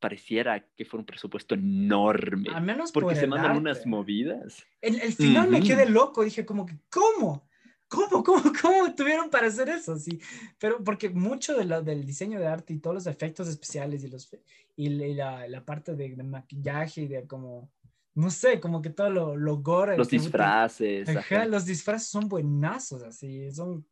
[0.01, 2.51] pareciera que fue un presupuesto enorme.
[2.53, 3.59] Al menos Porque por se mandan arte.
[3.61, 4.63] unas movidas.
[4.83, 5.69] El, el final me Ujú.
[5.69, 7.49] quedé loco, dije como que, ¿cómo?
[7.89, 9.97] ¿Cómo, cómo, cómo tuvieron para hacer eso?
[9.99, 10.19] Sí,
[10.59, 14.09] pero porque mucho de lo, del diseño de arte y todos los efectos especiales y,
[14.09, 14.29] los,
[14.77, 17.71] la, y la- la parte de, de maquillaje y de como,
[18.15, 19.97] no sé, como que todo lo, lo gore.
[19.97, 21.09] Los disfraces.
[21.09, 21.47] Ajá, ajá.
[21.47, 23.87] los disfraces son buenazos, así, son,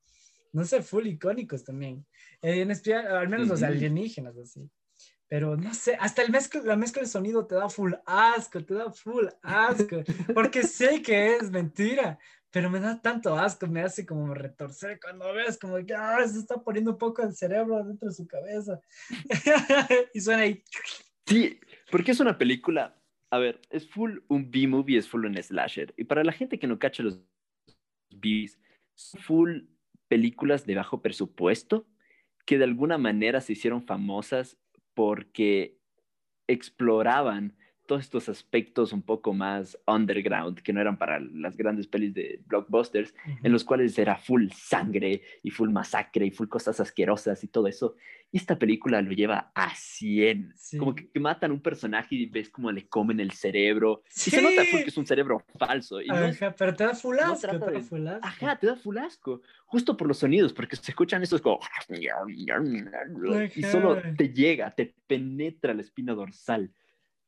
[0.52, 2.06] no sé, full icónicos también.
[2.40, 4.70] Eh, en especial, al menos los alienígenas, así.
[5.28, 8.74] Pero no sé, hasta el mezcla, la mezcla de sonido te da full asco, te
[8.74, 10.02] da full asco,
[10.34, 12.18] porque sé que es mentira,
[12.50, 16.38] pero me da tanto asco, me hace como retorcer cuando ves como que ah, se
[16.38, 18.78] está poniendo un poco el cerebro dentro de su cabeza.
[20.14, 20.62] y suena ahí.
[21.26, 21.58] Sí,
[21.90, 23.01] porque es una película.
[23.32, 25.94] A ver, es full un B-movie, es full un slasher.
[25.96, 27.18] Y para la gente que no cacha los
[28.10, 28.58] Bs,
[28.94, 29.58] son full
[30.06, 31.86] películas de bajo presupuesto
[32.44, 34.58] que de alguna manera se hicieron famosas
[34.92, 35.78] porque
[36.46, 37.56] exploraban
[37.86, 42.40] todos estos aspectos un poco más underground, que no eran para las grandes pelis de
[42.46, 47.48] blockbusters, en los cuales era full sangre y full masacre y full cosas asquerosas y
[47.48, 47.96] todo eso.
[48.30, 50.52] Y esta película lo lleva a 100.
[50.56, 50.78] Sí.
[50.78, 54.02] Como que, que matan un personaje y ves cómo le comen el cerebro.
[54.08, 54.84] Y se nota full Sí.
[54.84, 56.00] que es un cerebro falso.
[56.00, 58.26] Y no Ajá, pero te da full no asco, trata te da full asco.
[58.26, 59.42] Ajá, te da full asco.
[59.66, 61.60] Justo por los sonidos, porque se escuchan esos como...
[63.54, 64.14] Y solo Ajá.
[64.16, 66.72] te llega, te penetra la espina dorsal.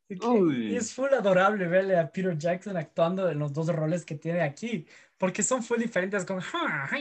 [0.09, 0.75] Uy.
[0.75, 4.85] Es full adorable verle a Peter Jackson actuando en los dos roles que tiene aquí,
[5.17, 6.39] porque son full diferentes con...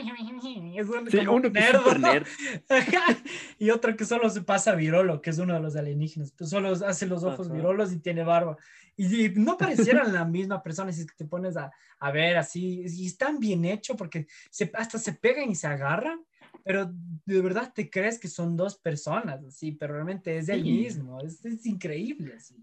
[0.79, 2.27] Es un- Sí, como uno que nerd.
[2.69, 3.17] Ajá.
[3.59, 6.73] y otro que solo se pasa virolo, que es uno de los alienígenas, pues solo
[6.73, 7.57] hace los ojos Ajá.
[7.57, 8.57] virolos y tiene barba.
[8.97, 12.37] Y, y no parecieran la misma persona si es que te pones a, a ver
[12.37, 16.25] así, y están bien hecho porque se, hasta se pegan y se agarran,
[16.63, 16.91] pero
[17.27, 21.45] de verdad te crees que son dos personas, así, pero realmente es el mismo, es,
[21.45, 22.55] es increíble, así.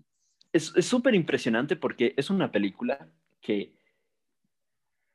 [0.53, 3.07] Es súper impresionante porque es una película
[3.39, 3.73] que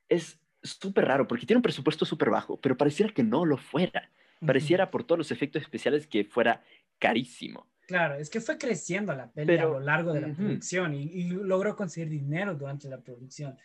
[0.09, 4.11] es súper raro, porque tiene un presupuesto súper bajo, pero pareciera que no lo fuera.
[4.45, 6.63] Pareciera por todos los efectos especiales que fuera
[6.99, 7.67] carísimo.
[7.87, 11.75] Claro, es que fue creciendo la peli a lo largo de la producción y, logró
[11.77, 13.57] conseguir dinero durante la producción.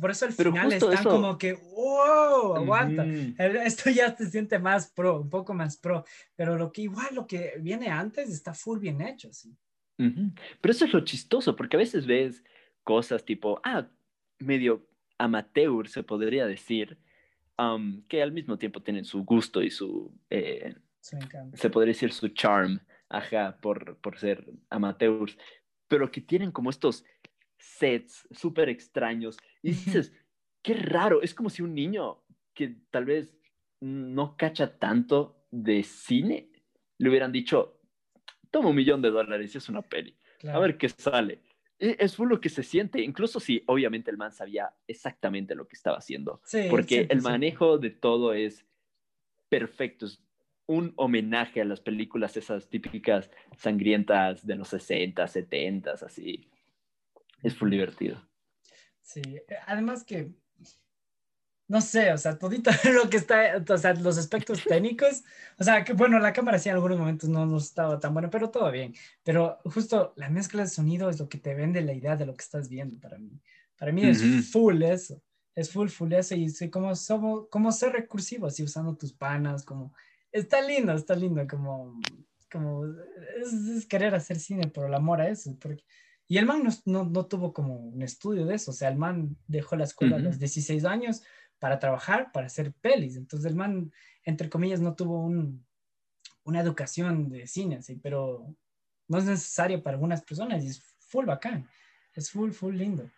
[0.00, 3.04] Por eso al final están como que, wow, aguanta.
[3.64, 6.04] Esto ya se siente más pro, un poco más pro.
[6.36, 9.56] Pero lo que igual, lo que viene antes está full bien hecho, sí.
[10.60, 12.44] Pero eso es lo chistoso, porque a veces ves
[12.84, 13.88] cosas tipo, ah,
[14.38, 14.86] medio
[15.18, 16.98] amateur, se podría decir,
[18.08, 22.80] que al mismo tiempo tienen su gusto y su, eh, se podría decir su charm,
[23.08, 25.36] ajá, por, por ser amateurs,
[25.88, 27.04] pero que tienen como estos
[27.58, 30.12] sets súper extraños y dices,
[30.62, 32.22] qué raro, es como si un niño
[32.54, 33.36] que tal vez
[33.80, 36.50] no cacha tanto de cine
[36.98, 37.79] le hubieran dicho,
[38.50, 40.16] toma un millón de dólares y es una peli,
[40.48, 41.40] a ver qué sale.
[41.78, 45.76] E, es lo que se siente, incluso si obviamente el man sabía exactamente lo que
[45.76, 48.66] estaba haciendo, porque el manejo de todo es
[49.48, 50.22] perfecto, es
[50.66, 56.48] un homenaje a las películas esas típicas sangrientas de los 60, 70, así.
[57.42, 58.24] Es full divertido.
[59.00, 59.22] Sí,
[59.66, 60.30] además que
[61.70, 65.22] no sé, o sea, todito lo que está, o sea, los aspectos técnicos,
[65.56, 68.28] o sea, que bueno, la cámara sí en algunos momentos no, no estaba tan buena,
[68.28, 68.92] pero todo bien.
[69.22, 72.34] Pero justo la mezcla de sonido es lo que te vende la idea de lo
[72.34, 73.40] que estás viendo para mí.
[73.78, 75.22] Para mí es full eso,
[75.54, 79.64] es full, full eso, y sí, como, somos, como ser recursivo, así usando tus panas,
[79.64, 79.94] como,
[80.32, 82.00] está lindo, está lindo, como,
[82.50, 82.84] como,
[83.40, 85.84] es, querer hacer cine por el amor a eso, porque...
[86.26, 89.36] Y el man no, no, tuvo como un estudio de eso, o sea, el man
[89.48, 91.22] dejó la escuela a los 16 años,
[91.60, 93.16] para trabajar, para hacer pelis.
[93.16, 93.92] Entonces el man,
[94.24, 95.64] entre comillas, no tuvo un,
[96.42, 98.00] una educación de cine, ¿sí?
[98.02, 98.52] pero
[99.06, 101.68] no es necesario para algunas personas y es full bacán,
[102.14, 103.08] es full, full lindo.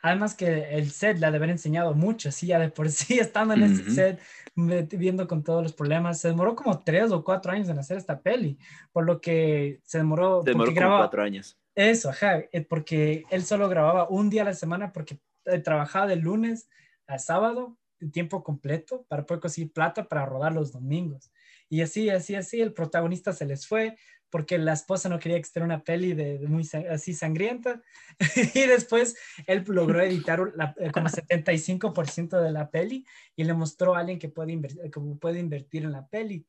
[0.00, 3.18] Además que el set le ha de haber enseñado mucho, sí, ya de por sí,
[3.18, 4.20] estando en ese set,
[4.54, 8.20] viendo con todos los problemas, se demoró como tres o cuatro años en hacer esta
[8.20, 8.58] peli,
[8.92, 10.42] por lo que se demoró...
[10.42, 11.58] Demoró como cuatro años.
[11.74, 16.06] Eso, ajá, eh, porque él solo grababa un día a la semana porque eh, trabajaba
[16.06, 16.68] de lunes
[17.06, 17.78] a sábado
[18.10, 21.30] tiempo completo para poder conseguir plata para rodar los domingos.
[21.68, 23.96] Y así, así, así, el protagonista se les fue
[24.32, 27.82] porque la esposa no quería que esté una peli de, muy así sangrienta.
[28.54, 29.14] y después
[29.46, 33.04] él logró editar la, eh, como 75% de la peli
[33.36, 36.46] y le mostró a alguien que puede, invertir, como puede invertir en la peli.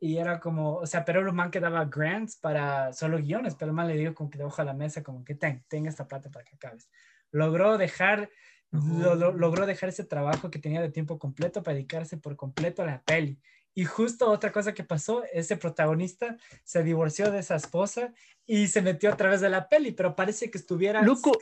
[0.00, 3.70] Y era como, o sea, pero el man que daba grants para solo guiones, pero
[3.70, 6.08] el man le dijo como que de a la mesa, como que ten, ten esta
[6.08, 6.90] plata para que acabes.
[7.30, 8.28] Logró dejar
[8.74, 13.02] logró dejar ese trabajo que tenía de tiempo completo para dedicarse por completo a la
[13.02, 13.38] peli.
[13.74, 18.12] Y justo otra cosa que pasó, ese protagonista se divorció de esa esposa
[18.46, 21.02] y se metió a través de la peli, pero parece que estuviera...
[21.02, 21.32] Loco,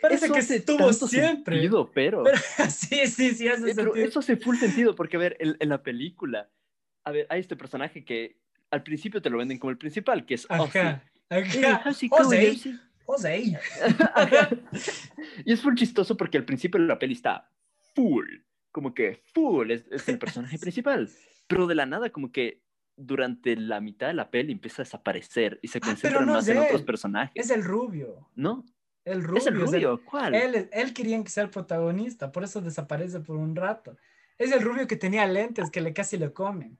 [0.00, 1.56] parece que estuvo siempre.
[1.56, 2.24] Sentido, pero...
[2.70, 6.48] sí, sí, sí, hace pero Eso hace full sentido, porque a ver, en, la película,
[7.04, 8.38] a ver, hay este personaje que
[8.70, 11.04] al principio te lo venden como el principal, que es Ajá,
[13.04, 13.58] José.
[15.44, 17.50] y es muy chistoso porque al principio la peli está
[17.94, 18.26] full,
[18.72, 21.10] como que full es, el personaje principal,
[21.46, 22.62] pero de la nada como que
[22.96, 26.58] durante la mitad de la peli empieza a desaparecer y se ah, concentra más en
[26.58, 27.32] otros personajes.
[27.34, 28.28] Es el rubio.
[28.34, 28.64] ¿No?
[29.04, 29.38] El rubio.
[29.38, 30.00] ¿Es el rubio?
[30.04, 30.34] ¿Cuál?
[30.34, 33.96] Él, él quería que sea el protagonista, por eso desaparece por un rato.
[34.38, 36.78] Es el rubio que tenía lentes que le casi le comen.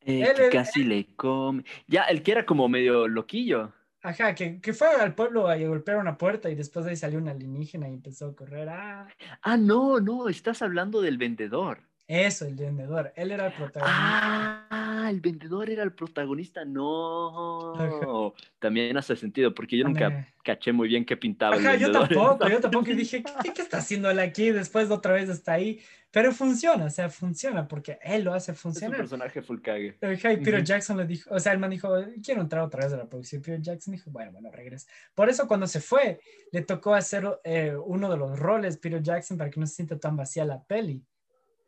[0.00, 1.64] Eh, que casi le come.
[1.88, 3.72] Ya, el que era como medio loquillo.
[4.06, 7.18] Ajá, que, que, fue al pueblo a golpear una puerta y después de ahí salió
[7.18, 8.68] un alienígena y empezó a correr.
[8.68, 9.08] Ah.
[9.42, 11.80] ah, no, no, estás hablando del vendedor.
[12.08, 13.12] Eso, el vendedor.
[13.16, 14.66] Él era el protagonista.
[14.70, 16.64] Ah, el vendedor era el protagonista.
[16.64, 18.34] No.
[18.60, 21.56] También hace sentido, porque yo nunca caché muy bien qué pintaba.
[21.56, 22.90] Ajá, yo tampoco, yo tampoco.
[22.90, 24.50] Y dije, ¿qué, ¿qué, está haciendo él aquí?
[24.50, 25.80] Después de otra vez está ahí.
[26.12, 28.94] Pero funciona, o sea, funciona porque él lo hace funcionar.
[28.94, 29.98] Es un personaje full cague.
[30.00, 31.92] Ajá, y Peter Jackson le dijo, o sea, el man dijo,
[32.24, 33.42] quiero entrar otra vez a la producción.
[33.42, 34.88] Peter Jackson dijo, bueno, bueno, regresa.
[35.14, 36.20] Por eso cuando se fue,
[36.52, 39.98] le tocó hacer eh, uno de los roles, Peter Jackson, para que no se sienta
[39.98, 41.04] tan vacía la peli.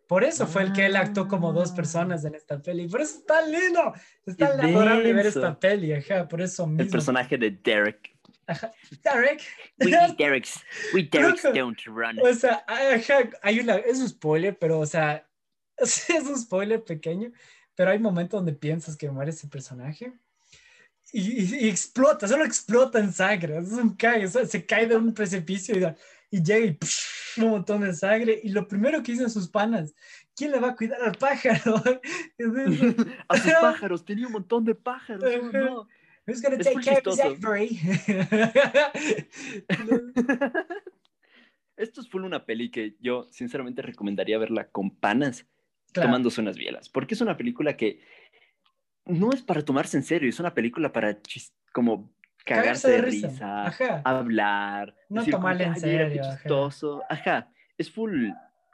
[0.08, 1.76] Por eso fue el que él actuó como dos ah.
[1.76, 2.88] personas en esta peli.
[2.88, 3.92] Por eso está lindo.
[4.24, 6.82] Está adorable ver esta peli, ajá, por eso mismo.
[6.82, 8.16] El personaje de Derek.
[8.46, 8.72] Ajá.
[9.04, 9.42] Derek.
[9.78, 12.18] We Derek's, we Derek's don't run.
[12.20, 15.28] O sea, ajá, hay una, es un spoiler, pero, o sea,
[15.76, 17.30] es un spoiler pequeño,
[17.74, 20.14] pero hay momentos donde piensas que muere ese personaje.
[21.12, 25.74] Y, y, explota, solo explota en sangre, es un cae, se cae de un precipicio
[25.78, 25.86] y,
[26.30, 26.78] y llega y
[27.42, 28.40] un montón de sangre.
[28.42, 29.94] Y lo primero que dicen sus panas,
[30.34, 31.76] ¿quién le va a cuidar al pájaro?
[33.28, 35.24] a sus pájaros, tenía un montón de pájaros.
[35.52, 35.88] No.
[36.26, 37.80] Who's gonna take care of Zachary?
[41.76, 45.46] Esto es una peli que yo sinceramente recomendaría verla con panas,
[45.92, 48.00] tomándose unas bielas, porque es una película que
[49.06, 51.18] no es para tomarse en serio, es una película para
[51.72, 52.12] como
[52.44, 53.72] cagarse, de risa,
[54.04, 57.50] hablar, no tomarle en serio, chistoso, ajá.
[57.76, 58.30] es full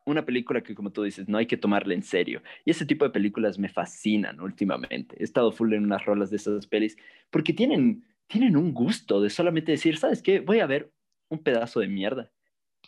[0.06, 2.42] una película que como tú dices, no hay que tomarla en serio.
[2.64, 5.16] Y ese tipo de películas me fascinan últimamente.
[5.18, 6.96] He estado full en unas rolas de esas pelis
[7.30, 10.40] porque tienen, tienen un gusto de solamente decir, ¿sabes qué?
[10.40, 10.92] Voy a ver
[11.28, 12.30] un pedazo de mierda,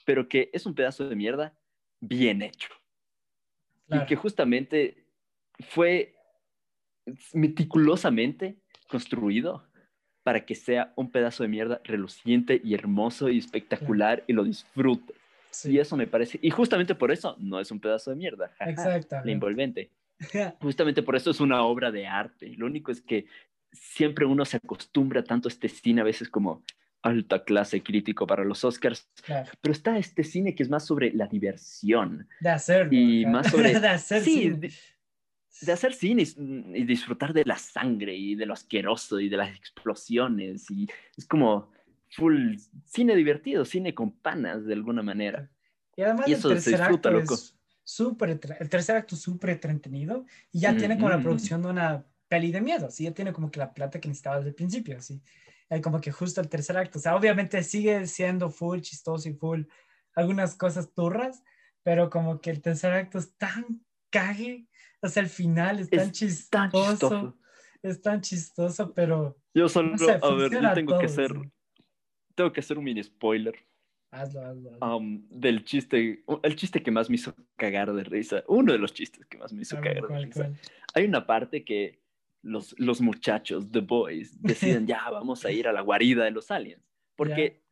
[0.04, 1.58] pero que es un pedazo de mierda
[2.00, 2.68] bien hecho.
[3.88, 5.06] Y que justamente
[5.60, 6.14] fue
[7.32, 8.58] meticulosamente
[8.88, 9.65] construido
[10.26, 15.14] para que sea un pedazo de mierda reluciente y hermoso y espectacular y lo disfrute.
[15.62, 19.18] Y eso me parece, y justamente por eso no es un pedazo de mierda, Exacto.
[19.24, 19.88] la envolvente.
[20.60, 22.52] justamente por eso es una obra de arte.
[22.56, 23.26] Lo único es que
[23.70, 26.64] siempre uno se acostumbra tanto a este cine, a veces como
[27.02, 29.08] alta clase crítico para los Oscars,
[29.60, 32.26] pero está este cine que es más sobre la diversión.
[32.40, 32.92] De hacer.
[32.92, 33.78] Y más sobre...
[33.80, 34.58] de hacer sí,
[35.62, 39.56] De, hacer cine y, disfrutar de la sangre y de lo asqueroso y de las
[39.56, 40.70] explosiones.
[40.70, 41.70] Y es como
[42.10, 45.50] full cine divertido, cine con panas de alguna manera.
[45.96, 50.76] Y además eso el tercer acto Es súper, el tercer acto súper entretenido y ya
[50.76, 53.72] tiene como la producción de una peli de miedo, así ya tiene como que la
[53.72, 55.22] plata que necesitaba desde el principio, así.
[55.68, 59.34] Hay como que justo el tercer acto, o sea, obviamente sigue siendo full chistoso y
[59.34, 59.62] full
[60.14, 61.42] algunas cosas turras,
[61.82, 64.66] pero como que el tercer acto es tan cague,
[65.00, 67.38] o sea, el final es, tan chistoso,
[67.82, 69.38] es tan chistoso, pero...
[69.54, 71.32] Yo solo, a ver, yo tengo que ser
[72.36, 73.56] tengo que hacer un mini spoiler.
[74.12, 74.78] Hazlo, hazlo.
[74.78, 78.92] Um, del chiste, el chiste que más me hizo cagar de risa, uno de los
[78.92, 80.52] chistes que más me hizo cagar de risa.
[80.94, 82.00] Hay una parte que
[82.42, 86.50] los, los muchachos, The Boys, deciden ya, vamos a ir a la guarida de los
[86.50, 86.82] aliens.
[87.16, 87.62] Porque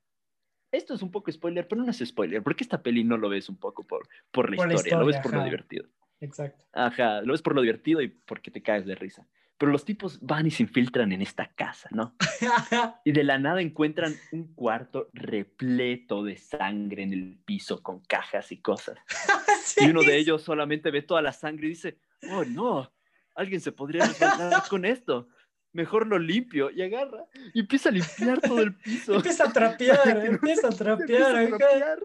[0.73, 3.49] esto es un poco spoiler, pero no es spoiler, porque esta peli no lo ves
[3.49, 5.87] un poco por, por, la, historia, lo ves por lo divertido.
[6.21, 6.65] Exacto.
[6.73, 9.27] Ajá, lo ves por lo divertido y porque te caes de risa.
[9.59, 12.17] Pero los tipos van y se infiltran en esta casa, ¿no?
[13.05, 18.51] y de la nada encuentran un cuarto repleto de sangre en el piso con cajas
[18.53, 18.99] y cosas.
[19.77, 21.99] Y uno de ellos solamente ve toda la sangre y dice,
[22.31, 22.93] oh no,
[23.35, 25.29] alguien se podría resbalar con esto.
[25.73, 29.15] Mejor lo limpio y agarra y empieza a limpiar todo el piso.
[29.15, 32.01] empieza a trapear, empieza a trapear.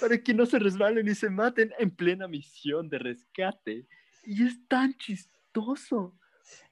[0.00, 3.86] Para que no se resbalen y se maten en plena misión de rescate.
[4.24, 6.16] Y es tan chistoso.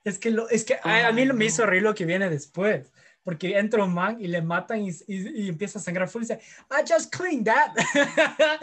[0.05, 2.93] Es que, lo, es que a, mí me hizo reír lo que viene después.
[3.23, 6.41] Porque entra un man y le matan y, y, empieza a sangrar full y dice,
[6.71, 7.75] I just cleaned that.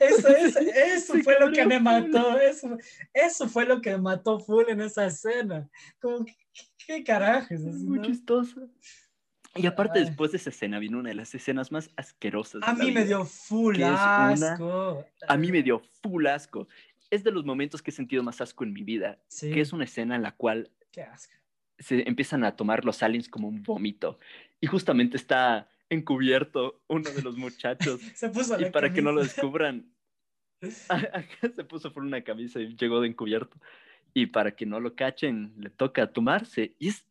[0.00, 2.38] eso, eso, eso fue lo que me mató.
[2.38, 2.76] Eso,
[3.14, 5.66] eso fue lo que me mató full en esa escena.
[5.98, 6.26] Como,
[6.86, 8.68] ¿qué, carajo es Muy chistoso.
[9.54, 12.62] Y aparte, después de esa escena, vino una de las escenas más asquerosas.
[12.64, 15.04] A mí me dio full asco.
[15.28, 16.68] a mí me dio full asco.
[17.10, 19.84] Es de los momentos que he sentido más asco en mi vida, que es una
[19.84, 20.70] escena en la cual
[21.78, 24.18] se empiezan a tomar los aliens como un vómito
[24.60, 29.22] y justamente está encubierto uno de los muchachos se puso y para que no lo
[29.22, 29.92] descubran
[31.54, 33.58] se puso por una camisa y llegó de encubierto.
[34.14, 37.04] Y para que no lo cachen le toca tomarse y es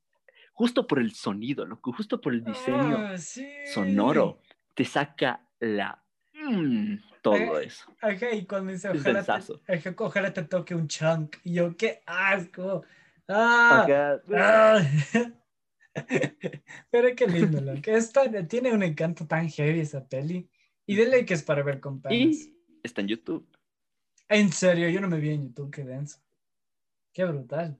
[0.61, 3.17] justo por el sonido, loco, justo por el diseño ah,
[3.73, 4.43] sonoro
[4.75, 6.03] te saca la
[6.35, 7.91] mm, todo eso.
[7.99, 11.37] Ajá, y cuando dice, ojalá te, ojalá te, toque un chunk.
[11.43, 12.83] Y yo, qué asco.
[13.27, 14.81] Ah, ah.
[16.91, 17.99] Pero qué lindo, lo que
[18.47, 20.47] tiene un encanto tan heavy esa peli.
[20.85, 22.53] Y dile que es para ver con Y
[22.83, 23.49] está en YouTube.
[24.29, 26.19] En serio, yo no me vi en YouTube, qué denso.
[27.13, 27.79] Qué brutal.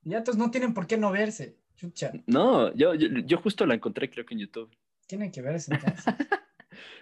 [0.00, 1.60] Ya, entonces no tienen por qué no verse.
[1.82, 2.12] Chucha.
[2.26, 4.70] No, yo, yo, yo justo la encontré creo que en YouTube.
[5.08, 6.14] Tienen que verse entonces.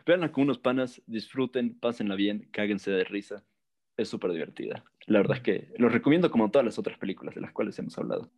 [0.07, 3.45] Veanla con unos panas, disfruten, pásenla bien, cáguense de risa.
[3.99, 4.83] Es súper divertida.
[5.07, 7.99] La verdad es que lo recomiendo como todas las otras películas de las cuales hemos
[7.99, 8.31] hablado.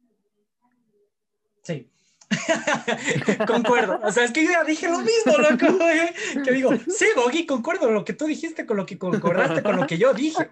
[1.62, 1.88] Sí.
[3.46, 4.00] concuerdo.
[4.02, 5.78] O sea, es que yo ya dije lo mismo, loco.
[6.44, 9.86] Que digo, sí, Gogi, concuerdo lo que tú dijiste con lo que concordaste con lo
[9.86, 10.50] que yo dije.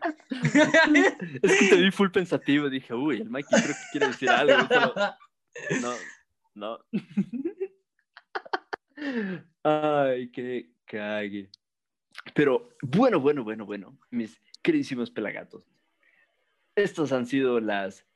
[1.43, 2.71] es que te vi full pensativo.
[2.71, 4.69] Dije, uy, el Mikey creo que quiere decir algo.
[5.81, 5.95] No,
[6.55, 6.79] no.
[9.63, 11.51] Ay, qué cague.
[12.35, 15.67] Pero bueno, bueno, bueno, bueno, mis queridísimos pelagatos.
[16.75, 18.07] Estos han sido las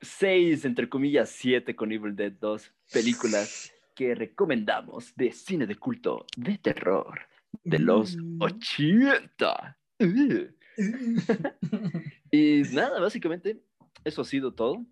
[0.00, 6.24] seis, entre comillas, siete con Evil Dead 2 películas que recomendamos de cine de culto
[6.36, 7.20] de terror
[7.64, 9.78] de los 80.
[9.98, 10.36] Mm.
[12.30, 13.60] y nada, básicamente,
[14.04, 14.86] eso ha sido todo.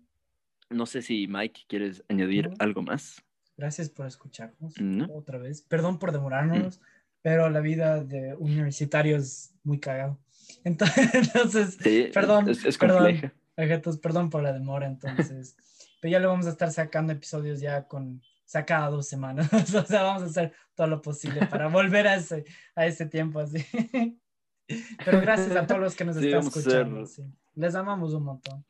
[0.69, 3.23] No sé si Mike quieres añadir algo más.
[3.57, 4.75] Gracias por escucharnos
[5.09, 5.61] otra vez.
[5.61, 6.81] Perdón por demorarnos, mm.
[7.21, 10.19] pero la vida de universitario es muy cagado.
[10.63, 11.77] Entonces,
[12.13, 15.57] perdón, es, perdón, perdón por la demora, entonces.
[16.01, 18.21] pero ya le vamos a estar sacando episodios ya con
[18.65, 19.51] cada dos semanas.
[19.53, 22.45] o sea, vamos a hacer todo lo posible para volver a ese,
[22.75, 23.65] a ese tiempo así.
[25.03, 27.03] Pero gracias a todos los que nos están escuchando.
[27.55, 28.65] Les amamos un montón.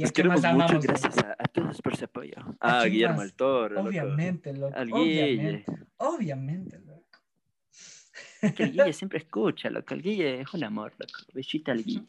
[0.00, 2.32] Y Les queremos mucho, gracias a, todos por su apoyo.
[2.58, 3.82] A, Guillermo el Toro.
[3.82, 4.74] Obviamente, loco.
[4.74, 5.62] Al Guille.
[5.98, 7.04] Obviamente, loco.
[8.56, 9.92] Que el Guille siempre escucha, loco.
[9.92, 11.20] El Guille es un amor, loco.
[11.34, 12.06] Besita al Guille.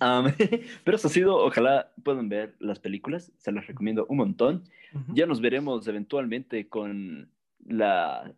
[0.84, 4.64] pero eso ha sido, ojalá puedan ver las películas, se las recomiendo un montón.
[5.08, 7.30] Ya nos veremos eventualmente con
[7.66, 8.34] la,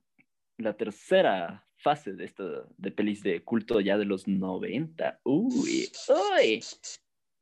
[0.56, 2.42] la tercera fase de esta
[2.76, 5.20] de pelis de culto ya de los 90.
[5.22, 6.64] Uy, uy,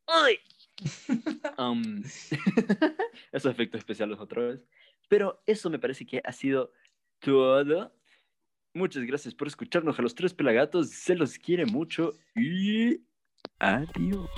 [0.05, 0.39] uy.
[1.57, 2.03] Um,
[3.33, 4.61] esos efectos especiales otra vez.
[5.09, 6.71] Pero eso me parece que ha sido
[7.19, 7.93] todo.
[8.73, 10.89] Muchas gracias por escucharnos a los tres pelagatos.
[10.89, 13.01] Se los quiere mucho y
[13.59, 14.29] Adiós.